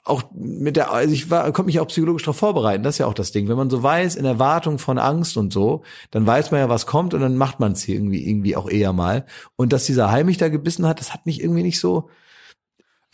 [0.03, 2.83] auch mit der, also ich war, konnte mich auch psychologisch darauf vorbereiten.
[2.83, 3.47] Das ist ja auch das Ding.
[3.47, 6.85] Wenn man so weiß, in Erwartung von Angst und so, dann weiß man ja, was
[6.85, 9.25] kommt und dann macht man es irgendwie, irgendwie auch eher mal.
[9.55, 12.09] Und dass dieser Hai mich da gebissen hat, das hat mich irgendwie nicht so,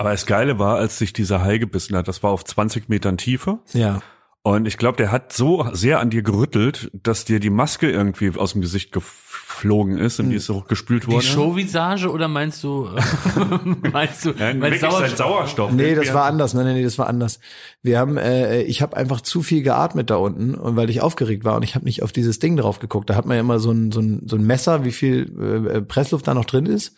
[0.01, 3.17] Aber das Geile war, als sich dieser Hai gebissen hat, das war auf 20 Metern
[3.17, 3.59] Tiefe.
[3.73, 4.01] ja.
[4.43, 8.31] Und ich glaube, der hat so sehr an dir gerüttelt, dass dir die Maske irgendwie
[8.35, 11.21] aus dem Gesicht geflogen ist und die ist so gespült Die worden.
[11.21, 15.71] Showvisage oder meinst du, äh, meinst du, Ja, meinst sein Sauerstoff.
[15.71, 16.55] Nee, das war anders.
[16.55, 17.39] Nein, nein, nee, das war anders.
[17.83, 21.45] Wir haben, äh, ich habe einfach zu viel geatmet da unten und weil ich aufgeregt
[21.45, 23.11] war und ich habe nicht auf dieses Ding drauf geguckt.
[23.11, 25.81] Da hat man ja immer so ein, so ein, so ein Messer, wie viel äh,
[25.83, 26.95] Pressluft da noch drin ist.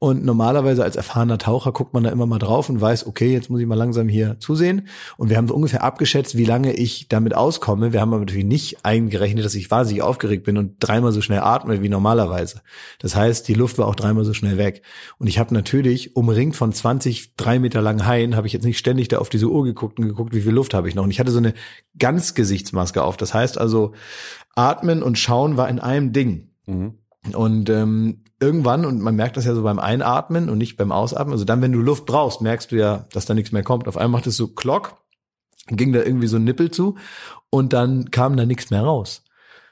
[0.00, 3.50] Und normalerweise als erfahrener Taucher guckt man da immer mal drauf und weiß, okay, jetzt
[3.50, 4.86] muss ich mal langsam hier zusehen.
[5.16, 7.92] Und wir haben so ungefähr abgeschätzt, wie lange ich damit auskomme.
[7.92, 11.40] Wir haben aber natürlich nicht eingerechnet, dass ich wahnsinnig aufgeregt bin und dreimal so schnell
[11.40, 12.62] atme wie normalerweise.
[13.00, 14.82] Das heißt, die Luft war auch dreimal so schnell weg.
[15.18, 18.78] Und ich habe natürlich, umringt von 20, drei Meter langen Haien, habe ich jetzt nicht
[18.78, 21.02] ständig da auf diese Uhr geguckt und geguckt, wie viel Luft habe ich noch.
[21.02, 21.54] Und ich hatte so eine
[21.98, 23.16] Ganzgesichtsmaske auf.
[23.16, 23.94] Das heißt also,
[24.54, 26.50] atmen und schauen war in einem Ding.
[27.34, 31.32] Und ähm, irgendwann, und man merkt das ja so beim Einatmen und nicht beim Ausatmen,
[31.32, 33.88] also dann, wenn du Luft brauchst, merkst du ja, dass da nichts mehr kommt.
[33.88, 34.96] Auf einmal macht es so Klock,
[35.66, 36.96] ging da irgendwie so ein Nippel zu
[37.50, 39.24] und dann kam da nichts mehr raus.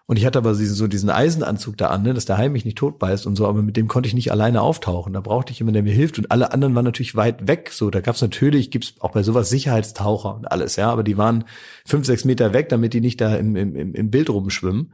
[0.09, 2.79] Und ich hatte aber so diesen Eisenanzug da an, ne, dass der Hai mich nicht
[2.79, 5.13] totbeißt und so, aber mit dem konnte ich nicht alleine auftauchen.
[5.13, 6.17] Da brauchte ich jemanden, der mir hilft.
[6.19, 7.71] Und alle anderen waren natürlich weit weg.
[7.73, 11.45] So, da gab's natürlich, gibt's auch bei sowas Sicherheitstaucher und alles, ja, aber die waren
[11.85, 14.93] fünf, sechs Meter weg, damit die nicht da im, im im Bild rumschwimmen.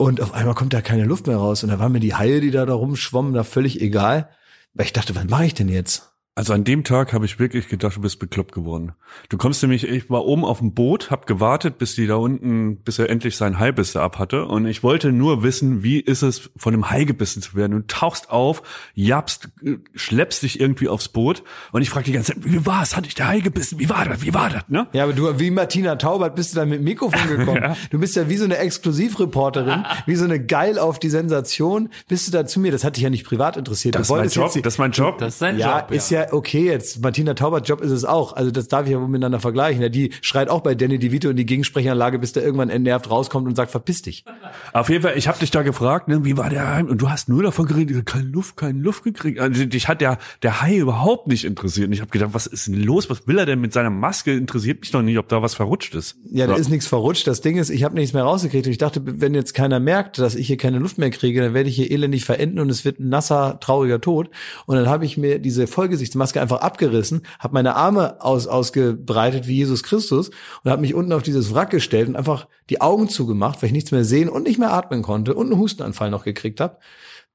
[0.00, 1.62] Und auf einmal kommt da keine Luft mehr raus.
[1.62, 4.30] Und da waren mir die Haie, die da, da rumschwommen, da völlig egal.
[4.72, 6.09] Weil ich dachte, was mache ich denn jetzt?
[6.40, 8.92] Also an dem Tag habe ich wirklich gedacht, du bist bekloppt geworden.
[9.28, 12.78] Du kommst nämlich, ich war oben auf dem Boot, hab gewartet, bis die da unten,
[12.78, 14.46] bis er endlich sein Haibisse ab hatte.
[14.46, 17.72] Und ich wollte nur wissen, wie ist es, von einem Hai gebissen zu werden.
[17.72, 18.62] Du tauchst auf,
[18.94, 19.50] japst,
[19.94, 21.42] schleppst dich irgendwie aufs Boot.
[21.72, 22.96] Und ich frage die ganze Zeit, wie war's?
[22.96, 23.78] Hat dich der Hai gebissen?
[23.78, 24.22] Wie war das?
[24.22, 24.62] Wie war das?
[24.68, 24.86] Ne?
[24.94, 27.76] Ja, aber du, wie Martina Taubert bist du da mit dem Mikrofon gekommen.
[27.90, 31.88] Du bist ja wie so eine Exklusivreporterin, wie so eine geil auf die Sensation.
[32.08, 32.70] Bist du da zu mir?
[32.72, 33.94] Das hat dich ja nicht privat interessiert.
[33.94, 34.54] Das ist du mein wolltest Job.
[34.54, 35.18] jetzt Das ist mein Job.
[35.18, 35.90] Das ist sein ja, Job.
[35.90, 37.02] ist ja okay jetzt.
[37.02, 38.34] Martina Taubert Job ist es auch.
[38.34, 39.82] Also das darf ich ja wohl miteinander vergleichen.
[39.82, 43.46] Ja, die schreit auch bei Danny DeVito in die Gegensprechanlage, bis der irgendwann entnervt rauskommt
[43.48, 44.24] und sagt, verpiss dich.
[44.72, 46.84] Auf jeden Fall, ich habe dich da gefragt, ne, wie war der Hai?
[46.84, 49.40] Und du hast nur davon geredet, keine Luft, keine Luft gekriegt.
[49.40, 51.88] Also dich hat der, der Hai überhaupt nicht interessiert.
[51.88, 53.10] Und ich habe gedacht, was ist denn los?
[53.10, 54.32] Was will er denn mit seiner Maske?
[54.32, 56.16] Interessiert mich doch nicht, ob da was verrutscht ist.
[56.30, 56.60] Ja, da So.
[56.60, 57.26] ist nichts verrutscht.
[57.26, 58.66] Das Ding ist, ich habe nichts mehr rausgekriegt.
[58.66, 61.54] Und ich dachte, wenn jetzt keiner merkt, dass ich hier keine Luft mehr kriege, dann
[61.54, 64.30] werde ich hier elendig verenden und es wird ein nasser, trauriger Tod.
[64.66, 65.66] Und dann habe ich mir diese
[66.10, 70.30] Vollgesichtsmaske einfach abgerissen, habe meine Arme aus, ausgebreitet wie Jesus Christus
[70.64, 73.72] und habe mich unten auf dieses Wrack gestellt und einfach die Augen zugemacht, weil ich
[73.72, 76.78] nichts mehr sehen und nicht mehr atmen konnte und einen Hustenanfall noch gekriegt habe.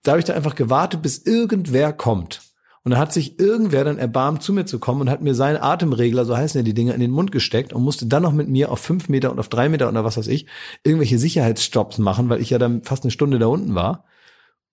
[0.04, 2.42] Da habe ich dann einfach gewartet, bis irgendwer kommt.
[2.84, 5.58] Und dann hat sich irgendwer dann erbarmt, zu mir zu kommen und hat mir seinen
[5.58, 8.48] Atemregler, so heißen ja die Dinger, in den Mund gesteckt und musste dann noch mit
[8.48, 10.46] mir auf fünf Meter und auf drei Meter oder was weiß ich,
[10.84, 14.06] irgendwelche Sicherheitsstops machen, weil ich ja dann fast eine Stunde da unten war.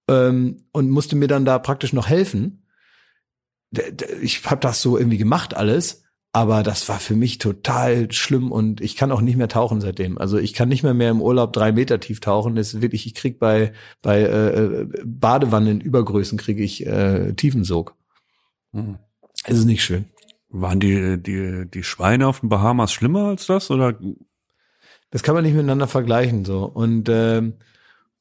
[0.09, 2.62] Ähm, und musste mir dann da praktisch noch helfen.
[4.21, 6.03] Ich habe das so irgendwie gemacht alles,
[6.33, 10.17] aber das war für mich total schlimm und ich kann auch nicht mehr tauchen seitdem.
[10.17, 12.55] Also ich kann nicht mehr mehr im Urlaub drei Meter tief tauchen.
[12.55, 17.97] Das ist wirklich, ich krieg bei bei äh, äh, Badewannenübergrößen kriege ich äh, Tiefensog.
[18.73, 18.99] Hm.
[19.45, 20.07] Es ist nicht schön.
[20.49, 23.71] Waren die, die, die Schweine auf den Bahamas schlimmer als das?
[23.71, 23.99] Oder
[25.11, 27.55] Das kann man nicht miteinander vergleichen so und ähm,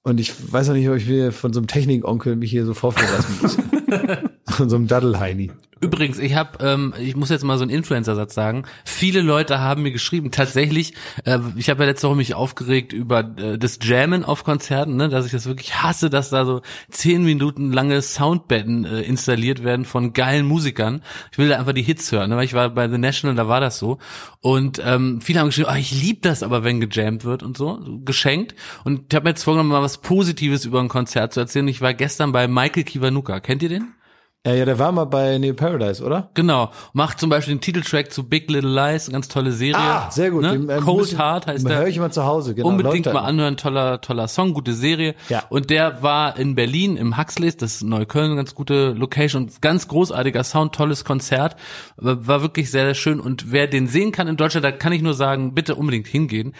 [0.04, 2.74] und ich weiß noch nicht, ob ich mir von so einem Technikonkel mich hier so
[2.74, 3.58] vorführen lassen muss.
[4.58, 5.52] von so einem Daddelheini.
[5.82, 8.66] Übrigens, ich habe, ähm, ich muss jetzt mal so einen Influencer-Satz sagen.
[8.86, 10.94] Viele Leute haben mir geschrieben, tatsächlich,
[11.26, 15.10] äh, ich habe ja letzte Woche mich aufgeregt über äh, das Jammen auf Konzerten, ne,
[15.10, 19.84] dass ich das wirklich hasse, dass da so zehn Minuten lange Soundbetten äh, installiert werden
[19.84, 21.02] von geilen Musikern.
[21.32, 23.48] Ich will da einfach die Hits hören, ne, weil ich war bei The National, da
[23.48, 23.98] war das so.
[24.40, 27.80] Und ähm, viele haben geschrieben, ah, ich lieb das aber, wenn gejammt wird und so
[28.06, 28.54] geschenkt.
[28.84, 31.68] Und ich habe mir jetzt vorgenommen, mal was Positives über ein Konzert zu erzählen.
[31.68, 33.40] Ich war gestern bei Michael Kiwanuka.
[33.40, 33.96] Kennt ihr den?
[34.44, 36.32] Ja, ja, der war mal bei Neo Paradise, oder?
[36.34, 36.72] Genau.
[36.94, 39.78] Macht zum Beispiel den Titeltrack zu Big Little Lies, eine ganz tolle Serie.
[39.78, 40.42] Ah, sehr gut.
[40.42, 40.54] Ne?
[40.54, 41.88] Den, äh, Cold müssen- Heart heißt Höre der.
[41.88, 42.68] ich immer zu Hause, genau.
[42.70, 43.20] Unbedingt mal da.
[43.22, 45.14] anhören, toller, toller Song, gute Serie.
[45.30, 45.44] Ja.
[45.50, 49.88] Und der war in Berlin im Huxleys, das ist Neukölln, ganz gute Location und ganz
[49.88, 51.56] großartiger Sound, tolles Konzert.
[51.98, 53.20] War wirklich sehr, sehr schön.
[53.20, 56.56] Und wer den sehen kann in Deutschland, da kann ich nur sagen, bitte unbedingt hingehen.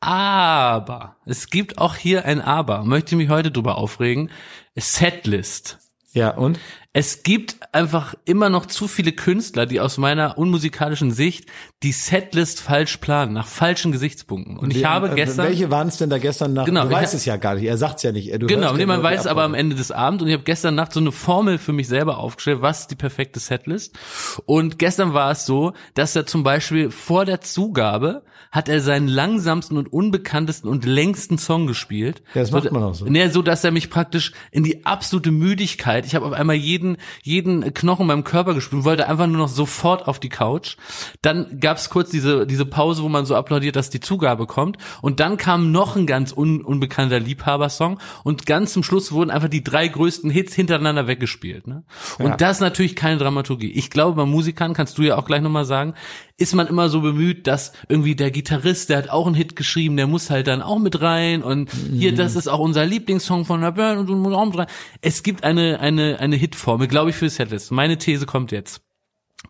[0.00, 2.84] Aber es gibt auch hier ein Aber.
[2.84, 4.30] Möchte mich heute drüber aufregen.
[4.76, 5.78] Setlist.
[6.12, 6.58] Ja, und?
[6.94, 11.44] Es gibt einfach immer noch zu viele Künstler, die aus meiner unmusikalischen Sicht
[11.82, 14.56] die Setlist falsch planen, nach falschen Gesichtspunkten.
[14.58, 16.66] Und ich Wie- habe äh, gestern Welche waren es denn da gestern Nacht?
[16.66, 17.64] Genau, du weißt es ja gar nicht.
[17.64, 18.32] Er sagt's ja nicht.
[18.40, 19.54] Du Genau, nee, man die weiß es aber am.
[19.54, 22.62] Ende des Abends und ich habe gestern Nacht so eine Formel für mich selber aufgestellt,
[22.62, 23.98] was die perfekte Setlist.
[24.46, 29.08] Und gestern war es so, dass er zum Beispiel vor der Zugabe hat er seinen
[29.08, 32.22] langsamsten und unbekanntesten und längsten Song gespielt.
[32.34, 33.04] Ja, das macht man auch so.
[33.04, 36.77] Nee, so dass er mich praktisch in die absolute Müdigkeit, ich habe auf einmal jeden,
[37.22, 40.76] jeden Knochen in meinem Körper gespürt wollte einfach nur noch sofort auf die Couch.
[41.22, 44.76] Dann gab's kurz diese, diese Pause, wo man so applaudiert, dass die Zugabe kommt.
[45.02, 49.48] Und dann kam noch ein ganz un, unbekannter Liebhabersong und ganz zum Schluss wurden einfach
[49.48, 51.66] die drei größten Hits hintereinander weggespielt.
[51.66, 51.84] Ne?
[52.18, 52.36] Und Ja.
[52.36, 53.70] das ist natürlich keine Dramaturgie.
[53.72, 55.94] Ich glaube, bei Musikern, kannst du ja auch gleich nochmal sagen,
[56.40, 59.96] ist man immer so bemüht, dass irgendwie der Gitarrist, der hat auch einen Hit geschrieben,
[59.96, 63.60] der muss halt dann auch mit rein und hier, das ist auch unser Lieblingssong von
[63.60, 64.66] der Band und du musst auch mit rein.
[65.00, 66.36] Es gibt eine, eine, eine
[66.68, 67.72] Hitformel, glaube ich, für Setlist.
[67.72, 68.82] Meine These kommt jetzt.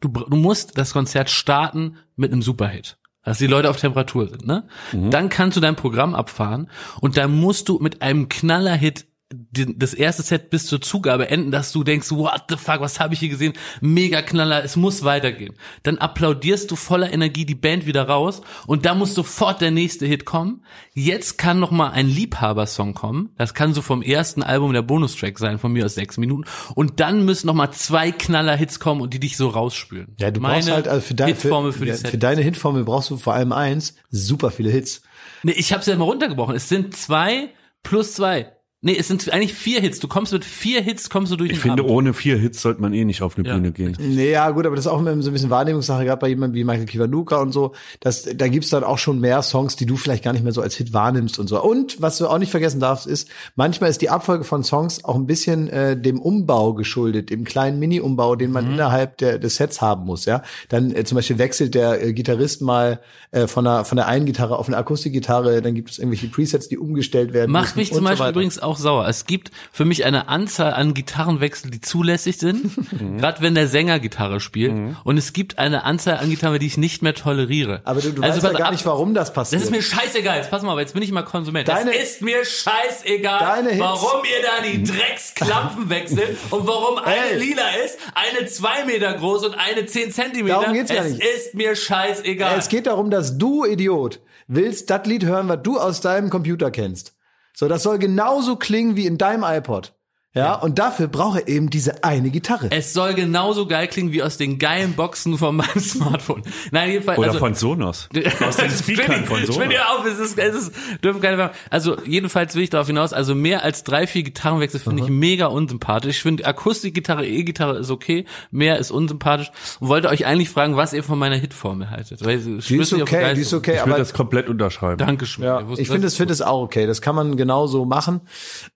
[0.01, 2.97] Du, du musst das Konzert starten mit einem Superhit.
[3.25, 4.69] Dass die Leute auf Temperatur sind, ne?
[5.11, 10.23] Dann kannst du dein Programm abfahren und dann musst du mit einem Knallerhit das erste
[10.23, 13.29] Set bis zur Zugabe enden, dass du denkst, what the fuck, was habe ich hier
[13.29, 13.53] gesehen?
[13.83, 15.55] Mega Knaller, es muss weitergehen.
[15.83, 20.07] Dann applaudierst du voller Energie die Band wieder raus und da muss sofort der nächste
[20.07, 20.65] Hit kommen.
[20.95, 23.29] Jetzt kann noch mal ein Liebhabersong kommen.
[23.37, 26.49] Das kann so vom ersten Album der Bonustrack sein, von mir aus sechs Minuten.
[26.75, 30.15] Und dann müssen noch mal zwei Knaller-Hits kommen und die dich so rausspülen.
[30.19, 32.85] Ja, du Meine brauchst halt also für, dein, Hitformel für, für, ja, für deine Hitformel
[32.85, 35.03] brauchst du vor allem eins, super viele Hits.
[35.43, 36.57] Nee, ich habe es ja mal runtergebrochen.
[36.57, 37.51] Es sind zwei
[37.83, 38.53] plus zwei.
[38.81, 39.99] Nee, es sind eigentlich vier Hits.
[39.99, 41.93] Du kommst mit vier Hits, kommst du durch Ich den finde, Abend.
[41.93, 43.55] ohne vier Hits sollte man eh nicht auf eine Ja.
[43.55, 43.97] Bühne gehen.
[43.99, 46.55] Nee, ja, gut, aber das ist auch immer so ein bisschen Wahrnehmungssache, gerade bei jemandem
[46.55, 47.73] wie Michael Kiwanuka und so.
[47.99, 50.61] Das, da gibt's dann auch schon mehr Songs, die du vielleicht gar nicht mehr so
[50.63, 51.61] als Hit wahrnimmst und so.
[51.61, 55.17] Und was du auch nicht vergessen darfst, ist, manchmal ist die Abfolge von Songs auch
[55.17, 59.81] ein bisschen äh, dem Umbau geschuldet, dem kleinen Mini-Umbau, den man innerhalb der, des Sets
[59.81, 60.25] haben muss.
[60.25, 63.01] Ja, Dann äh, zum Beispiel wechselt der äh, Gitarrist mal
[63.33, 66.69] äh, von, der, von der einen Gitarre auf eine Akustikgitarre, dann gibt es irgendwelche Presets,
[66.69, 68.31] die umgestellt werden Macht müssen mich zum so Beispiel weiter.
[68.31, 69.07] übrigens auch sauer.
[69.09, 72.71] Es gibt für mich eine Anzahl an Gitarrenwechsel, die zulässig sind,
[73.19, 74.75] gerade wenn der Sänger Gitarre spielt.
[75.05, 77.81] Und es gibt eine Anzahl an Gitarren, die ich nicht mehr toleriere.
[77.85, 79.61] Aber du, du Also weißt ja gar ab, nicht, warum das passiert.
[79.63, 80.37] Das ist mir scheißegal.
[80.39, 81.67] Jetzt pass mal, auf, jetzt bin ich mal Konsument.
[81.69, 87.39] Deine- es ist mir scheißegal, warum ihr da die Drecksklampen wechselt und warum eine Ey.
[87.39, 90.61] lila ist, eine zwei Meter groß und eine zehn Zentimeter.
[90.61, 91.21] Darum geht's es gar nicht.
[91.23, 92.59] ist mir scheißegal.
[92.59, 96.71] Es geht darum, dass du, Idiot, willst das Lied hören, was du aus deinem Computer
[96.71, 97.15] kennst.
[97.59, 99.93] So, das soll genauso klingen wie in deinem iPod.
[100.35, 102.69] Ja, und dafür braucht er eben diese eine Gitarre.
[102.71, 106.43] Es soll genauso geil klingen wie aus den geilen Boxen von meinem Smartphone.
[106.71, 107.19] Nein, jedenfalls.
[107.19, 108.09] Oder also, von Sonos.
[108.47, 109.69] Aus den Speakern von Ich Sonos.
[109.69, 110.73] dir auf, es ist, es ist,
[111.03, 111.51] dürfen keine.
[111.71, 115.47] Also, jedenfalls will ich darauf hinaus, also mehr als drei, vier Gitarrenwechsel finde ich mega
[115.47, 116.17] unsympathisch.
[116.17, 119.51] Ich finde Akustikgitarre, E-Gitarre ist okay, mehr ist unsympathisch.
[119.81, 122.25] Und wollte euch eigentlich fragen, was ihr von meiner Hitformel haltet.
[122.25, 124.99] Weil Die ist okay, die ist okay, Ich würde das komplett unterschreiben.
[124.99, 125.43] Danke schon.
[125.45, 126.87] ja, ich finde es finde es auch okay.
[126.87, 128.21] Das kann man genauso machen.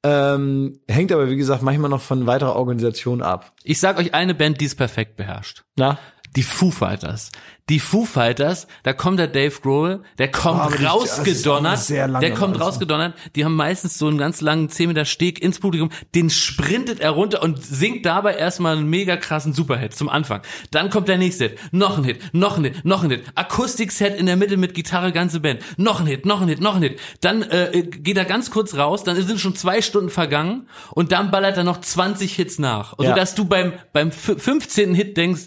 [0.03, 3.53] Ähm, hängt aber wie gesagt manchmal noch von weiterer Organisation ab.
[3.63, 5.65] Ich sag euch eine Band, die es perfekt beherrscht.
[5.77, 5.99] Na?
[6.35, 7.31] Die Foo Fighters.
[7.69, 12.63] Die Foo Fighters, da kommt der Dave Grohl, der kommt Oh, rausgedonnert, der kommt langsam.
[12.63, 16.99] rausgedonnert, die haben meistens so einen ganz langen 10 Meter Steg ins Publikum, den sprintet
[17.01, 20.43] er runter und singt dabei erstmal einen mega krassen Superhit zum Anfang.
[20.73, 24.19] Dann kommt der nächste Hit, noch ein Hit, noch ein Hit, noch ein Hit, Akustikset
[24.19, 26.83] in der Mitte mit Gitarre, ganze Band, noch ein Hit, noch ein Hit, noch ein
[26.83, 26.99] Hit.
[27.21, 31.31] Dann äh, geht er ganz kurz raus, dann sind schon zwei Stunden vergangen und dann
[31.31, 32.99] ballert er noch 20 Hits nach.
[32.99, 33.15] Also Ja.
[33.15, 34.95] dass du beim, beim fü- 15.
[34.95, 35.43] Hit denkst,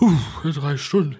[0.00, 0.10] Huh,
[0.42, 1.16] drei Stunden.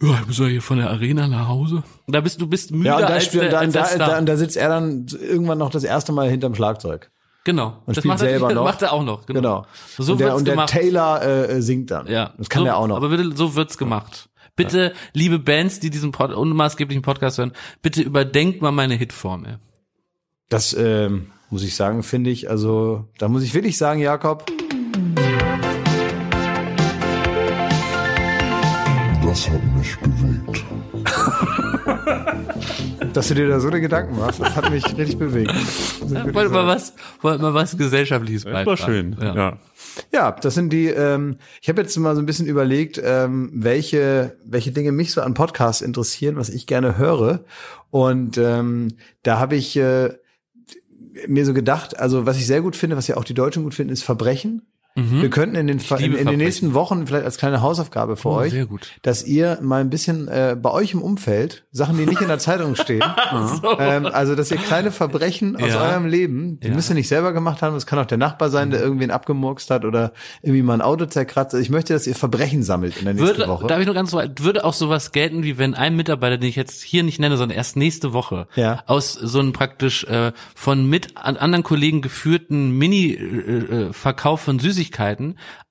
[0.00, 1.82] Ja, ich muss ja hier von der Arena nach Hause.
[2.06, 3.88] Da bist du bist müde Ja, und da, als, spielt, der, da, als der da,
[3.88, 4.08] Star.
[4.08, 7.10] da, da sitzt er dann irgendwann noch das erste Mal hinterm Schlagzeug.
[7.44, 7.78] genau.
[7.84, 8.64] Und das spielt macht er, selber das noch.
[8.64, 9.26] macht er auch noch.
[9.26, 9.40] Genau.
[9.40, 9.66] Genau.
[9.98, 10.70] So und der, wird's und der gemacht.
[10.70, 12.06] Taylor äh, singt dann.
[12.06, 12.32] ja.
[12.38, 12.96] Das kann so, er auch noch.
[12.96, 14.28] Aber bitte, so wird's gemacht.
[14.54, 19.58] Bitte, liebe Bands, die diesen Pod unmaßgeblichen Podcast hören, bitte überdenkt mal meine Hitformel.
[20.48, 22.50] Das ähm, muss ich sagen, finde ich.
[22.50, 24.46] Also da muss ich wirklich sagen, Jakob.
[29.38, 30.64] Das hat mich bewegt.
[33.14, 35.54] Dass du dir da so eine Gedanken machst, das hat mich richtig bewegt.
[36.34, 38.82] Wollt mal was, wollt mal was gesellschaftliches war beitragen.
[38.84, 39.16] schön.
[39.20, 39.34] Ja.
[39.36, 39.58] Ja.
[40.12, 40.88] Ja, das sind die.
[40.88, 45.20] Ähm, ich habe jetzt mal so ein bisschen überlegt, ähm, welche welche Dinge mich so
[45.20, 47.44] an Podcasts interessieren, was ich gerne höre.
[47.90, 50.14] Und ähm, da habe ich äh,
[51.28, 53.74] mir so gedacht, also was ich sehr gut finde, was ja auch die Deutschen gut
[53.74, 54.62] finden, ist Verbrechen.
[55.20, 58.36] Wir könnten in den, in, in den nächsten Wochen vielleicht als kleine Hausaufgabe für Oh,
[58.36, 58.54] euch,
[59.02, 62.38] dass ihr mal ein bisschen äh, bei euch im Umfeld Sachen, die nicht in der
[62.38, 63.02] Zeitung stehen,
[63.78, 65.82] ähm, also dass ihr kleine Verbrechen aus Ja.
[65.90, 66.74] eurem Leben, die Ja.
[66.74, 69.70] müsst ihr nicht selber gemacht haben, das kann auch der Nachbar sein, der irgendwen abgemurkst
[69.70, 71.54] hat oder irgendwie mal ein Auto zerkratzt.
[71.54, 73.66] Also ich möchte, dass ihr Verbrechen sammelt in der nächsten Würde, Woche.
[73.68, 76.56] darf ich nur ganz so, würde auch sowas gelten, wie wenn ein Mitarbeiter, den ich
[76.56, 78.82] jetzt hier nicht nenne, sondern erst nächste Woche, Ja.
[78.86, 84.87] aus so einem praktisch äh, von mit an anderen Kollegen geführten Mini-Verkauf von Süßigkeiten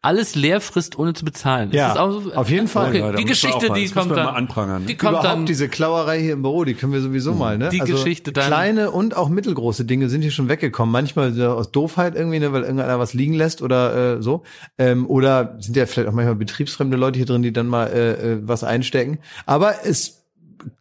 [0.01, 1.70] alles leer frisst, ohne zu bezahlen.
[1.70, 2.34] Ist Ja, das auch so?
[2.34, 2.89] auf jeden Fall.
[2.89, 4.86] Okay, da die Geschichte, die kommt dann, mal anprangern.
[4.86, 7.70] die kommt Überhaupt dann, diese Klauerei hier im Büro, die können wir sowieso mal, ne?
[7.70, 10.91] Die Geschichte dann- Kleine und auch mittelgroße Dinge sind hier schon weggekommen.
[10.91, 14.43] Manchmal aus Doofheit irgendwie, ne, weil irgendeiner was liegen lässt oder äh, so.
[14.78, 18.11] Ähm, oder sind ja vielleicht auch manchmal betriebsfremde Leute hier drin, die dann mal äh,
[18.34, 19.20] äh, was einstecken.
[19.45, 20.16] Aber es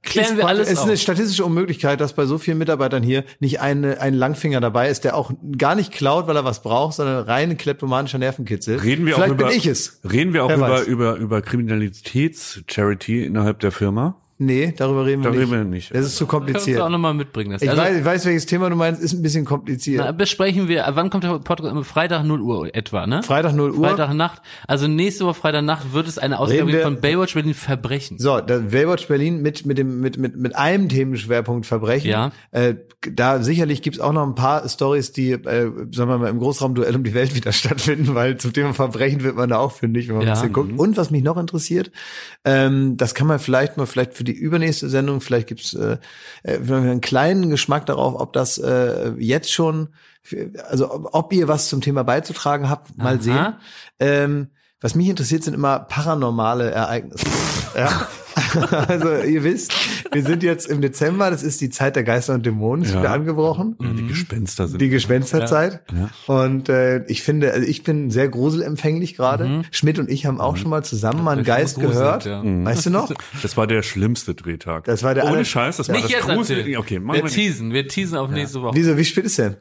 [0.02, 0.86] Klären ist, wir alles es ist auf.
[0.86, 5.04] eine statistische Unmöglichkeit, dass bei so vielen Mitarbeitern hier nicht eine, ein Langfinger dabei ist,
[5.04, 8.78] der auch gar nicht klaut, weil er was braucht, sondern rein kleptomanischer Nervenkitzel.
[8.78, 10.00] Reden wir Vielleicht auch über, bin ich es.
[10.04, 10.86] Reden wir auch Wer über, weiß.
[10.86, 14.20] über, über Kriminalitäts-Charity innerhalb der Firma?
[14.38, 15.40] Nee, darüber reden wir nicht.
[15.50, 15.94] Darüber nicht.
[15.94, 16.78] Das ist zu Kannst kompliziert.
[16.78, 17.52] du auch nochmal mitbringen.
[17.52, 17.62] Das.
[17.62, 20.04] Ich, Also, weiß, ich weiß, welches Thema du meinst, ist ein bisschen kompliziert.
[20.04, 21.74] na, besprechen wir, wann kommt der Podcast?
[21.86, 23.22] Freitag 0 Uhr etwa, ne?
[23.22, 23.88] Freitag 0 Uhr.
[23.88, 24.42] Freitagnacht.
[24.66, 28.18] Also nächste Woche Freitagnacht wird es eine Ausgabe von Baywatch Berlin Verbrechen.
[28.18, 32.10] So, Baywatch Berlin mit mit dem mit mit mit einem Themenschwerpunkt Verbrechen.
[32.10, 32.30] Ja.
[32.50, 32.74] Äh,
[33.10, 36.94] da sicherlich gibt's auch noch ein paar Stories, die, äh, sagen wir mal, im Großraumduell
[36.94, 40.16] um die Welt wieder stattfinden, weil zum Thema Verbrechen wird man da auch fündig, wenn
[40.16, 40.32] man Ja.
[40.32, 40.78] ein bisschen guckt.
[40.78, 41.90] Und was mich noch interessiert,
[42.44, 45.98] ähm, das kann man vielleicht mal vielleicht für die übernächste Sendung, vielleicht gibt's äh,
[46.42, 49.88] äh, einen kleinen Geschmack darauf, ob das äh, jetzt schon,
[50.68, 53.22] also ob, ob ihr was zum Thema beizutragen habt, mal Aha.
[53.22, 53.54] sehen.
[54.00, 54.48] Ähm,
[54.80, 57.26] was mich interessiert, sind immer paranormale Ereignisse.
[57.76, 58.08] ja.
[58.88, 59.72] Also ihr wisst,
[60.12, 63.00] wir sind jetzt im Dezember, das ist die Zeit der Geister und Dämonen, ist Ja.
[63.00, 63.76] wieder angebrochen.
[63.80, 64.80] Die Gespenster sind.
[64.80, 65.80] Die Gespensterzeit.
[65.92, 66.34] Ja.
[66.34, 69.62] Und äh, ich finde, also ich bin sehr gruselempfänglich gerade.
[69.70, 71.46] Schmidt und ich haben auch schon mal zusammen mal einen Mhm.
[71.46, 72.24] Geist gehört.
[72.26, 72.42] ja.
[72.44, 73.10] Weißt du noch?
[73.42, 74.84] Das war der schlimmste Drehtag.
[74.84, 76.76] Das war der Ohne aller- Scheiß, das war Nicht das jetzt Grusel.
[76.78, 78.76] Okay, machen wir teasen, wir teasen auf nächste Woche.
[78.76, 79.56] Wieso, wie spät ist denn?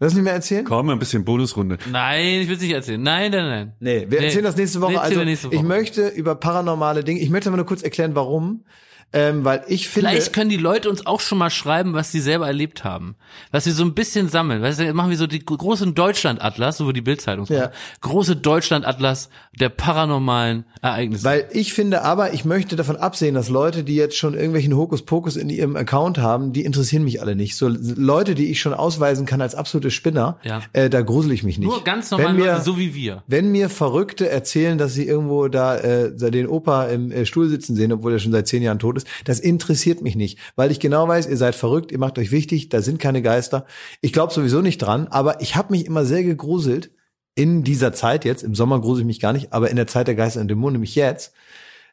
[0.00, 0.64] Willst du nicht mehr erzählen?
[0.64, 1.78] Komm, ein bisschen Bonusrunde.
[1.90, 3.02] Nein, ich will es nicht erzählen.
[3.02, 3.72] Nein, nein, nein.
[3.80, 4.92] Nee, wir erzählen das nächste Woche.
[4.92, 5.56] Nee, erzählen also nächste Woche.
[5.56, 8.64] ich möchte über paranormale Dinge, ich möchte mal nur kurz erklären, warum.
[9.12, 10.10] Ähm, weil ich finde.
[10.10, 13.16] Vielleicht können die Leute uns auch schon mal schreiben, was sie selber erlebt haben.
[13.52, 14.60] Was wir so ein bisschen sammeln.
[14.60, 17.60] Weißt du, machen wir so die große Deutschland-Atlas, so wo die Bildzeitung Ja.
[17.60, 17.72] macht.
[18.02, 21.24] Große Deutschland-Atlas der paranormalen Ereignisse.
[21.24, 25.36] Weil ich finde aber, ich möchte davon absehen, dass Leute, die jetzt schon irgendwelchen Hokuspokus
[25.36, 27.56] in ihrem Account haben, die interessieren mich alle nicht.
[27.56, 30.60] So Leute, die ich schon ausweisen kann als absolute Spinner, Ja.
[30.74, 31.66] äh, da grusel ich mich nicht.
[31.68, 33.22] Nur ganz normal, mir, Leute, so wie wir.
[33.26, 37.74] Wenn mir Verrückte erzählen, dass sie irgendwo da äh, den Opa im äh, Stuhl sitzen
[37.74, 40.80] sehen, obwohl er schon seit zehn Jahren tot ist, das interessiert mich nicht, weil ich
[40.80, 43.66] genau weiß, ihr seid verrückt, ihr macht euch wichtig, da sind keine Geister.
[44.00, 46.90] Ich glaube sowieso nicht dran, aber ich habe mich immer sehr gegruselt
[47.34, 48.42] in dieser Zeit jetzt.
[48.42, 50.74] Im Sommer grusel ich mich gar nicht, aber in der Zeit der Geister und Dämonen,
[50.74, 51.32] nämlich jetzt.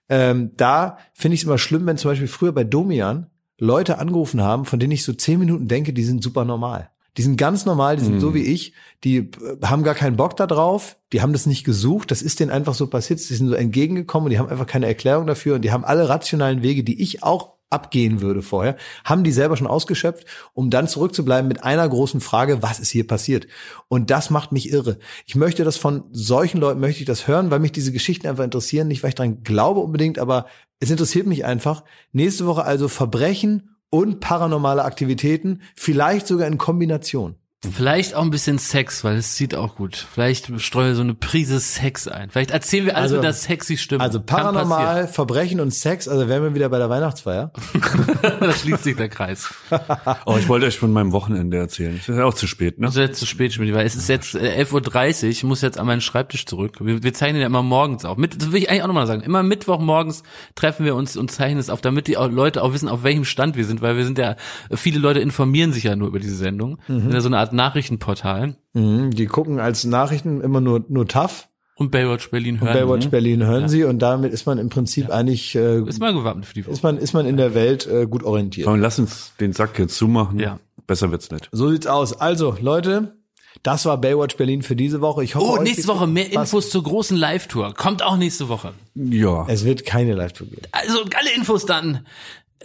[0.09, 3.27] Ähm, da finde ich es immer schlimm, wenn zum Beispiel früher bei Domian
[3.57, 6.89] Leute angerufen haben, von denen ich so zehn Minuten denke, die sind super normal.
[7.17, 9.31] Die sind ganz normal, die sind so wie ich, die äh,
[9.63, 12.73] haben gar keinen Bock da drauf, die haben das nicht gesucht, das ist denen einfach
[12.73, 15.55] so passiert, die sind so entgegengekommen und die haben einfach keine Erklärung dafür.
[15.55, 19.57] Und die haben alle rationalen Wege, die ich auch abgehen würde vorher, haben die selber
[19.57, 23.47] schon ausgeschöpft, um dann zurückzubleiben mit einer großen Frage, was ist hier passiert?
[23.87, 24.99] Und das macht mich irre.
[25.25, 28.43] Ich möchte das von solchen Leuten, möchte ich das hören, weil mich diese Geschichten einfach
[28.43, 30.45] interessieren, nicht weil ich dran glaube unbedingt, aber
[30.79, 31.83] es interessiert mich einfach.
[32.11, 37.35] Nächste Woche also Verbrechen und paranormale Aktivitäten, vielleicht sogar in Kombination.
[37.71, 40.05] Vielleicht auch ein bisschen Sex, weil es sieht auch gut.
[40.13, 42.29] Vielleicht streue so eine Prise Sex ein.
[42.29, 44.01] Vielleicht erzählen wir alles Also- mit der sexy Stimme.
[44.03, 47.51] Also paranormal, Verbrechen und Sex, also wären wir wieder bei der Weihnachtsfeier.
[48.39, 49.53] da schließt sich der Kreis.
[50.25, 51.95] Oh, ich wollte euch von meinem Wochenende erzählen.
[51.99, 52.87] Es ist ja auch zu spät, ne?
[52.87, 55.61] Das ist jetzt zu spät, Schmidt, weil es ist jetzt äh, 11.30 Uhr, ich muss
[55.61, 56.77] jetzt an meinen Schreibtisch zurück.
[56.81, 58.17] Wir, wir zeichnen ja immer morgens auf.
[58.17, 59.21] Mit, das will ich eigentlich auch nochmal sagen.
[59.21, 60.23] Immer Mittwoch morgens
[60.55, 63.25] treffen wir uns und zeichnen es auf, damit die auch Leute auch wissen, auf welchem
[63.25, 64.35] Stand wir sind, weil wir sind ja,
[64.73, 66.79] viele Leute informieren sich ja nur über diese Sendung.
[66.87, 68.55] Sind ja so eine Art Nachrichtenportal.
[68.73, 71.47] Mhm, die gucken als Nachrichten immer nur, nur TAF.
[71.77, 72.73] Und Baywatch Berlin hören.
[72.73, 76.45] Baywatch Berlin hören sie und damit ist man im Prinzip eigentlich, äh, Ist mal gewappnet
[76.45, 76.71] für die Woche.
[76.71, 78.65] ist man, ist man in der Welt äh, gut orientiert.
[78.65, 80.39] Komm, lass uns den Sack jetzt zumachen.
[80.39, 80.59] Ja.
[80.87, 81.49] Besser wird's nicht.
[81.51, 82.13] So sieht's aus.
[82.13, 83.17] Also, Leute,
[83.63, 85.23] das war Baywatch Berlin für diese Woche.
[85.25, 86.49] Ich hoffe, Oh, nächste Woche mehr Was?
[86.53, 87.73] Infos zur großen Live-Tour.
[87.73, 88.71] Kommt auch nächste Woche.
[88.93, 89.45] Ja.
[89.49, 90.61] Es wird keine Live-Tour geben.
[90.71, 92.05] Also alle Infos dann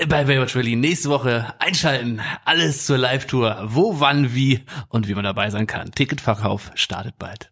[0.09, 0.80] bei Baywatch Berlin.
[0.80, 2.20] Nächste Woche einschalten.
[2.45, 3.68] Alles zur Live-Tour.
[3.68, 5.93] Wo, wann, wie und wie man dabei sein kann.
[5.93, 7.51] Ticketverkauf startet bald.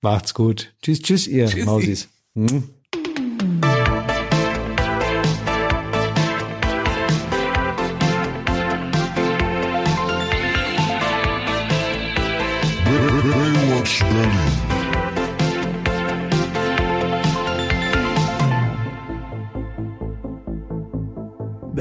[0.00, 0.74] Macht's gut.
[0.82, 2.08] Tschüss, tschüss, ihr Mausis.
[2.34, 2.70] Baywatch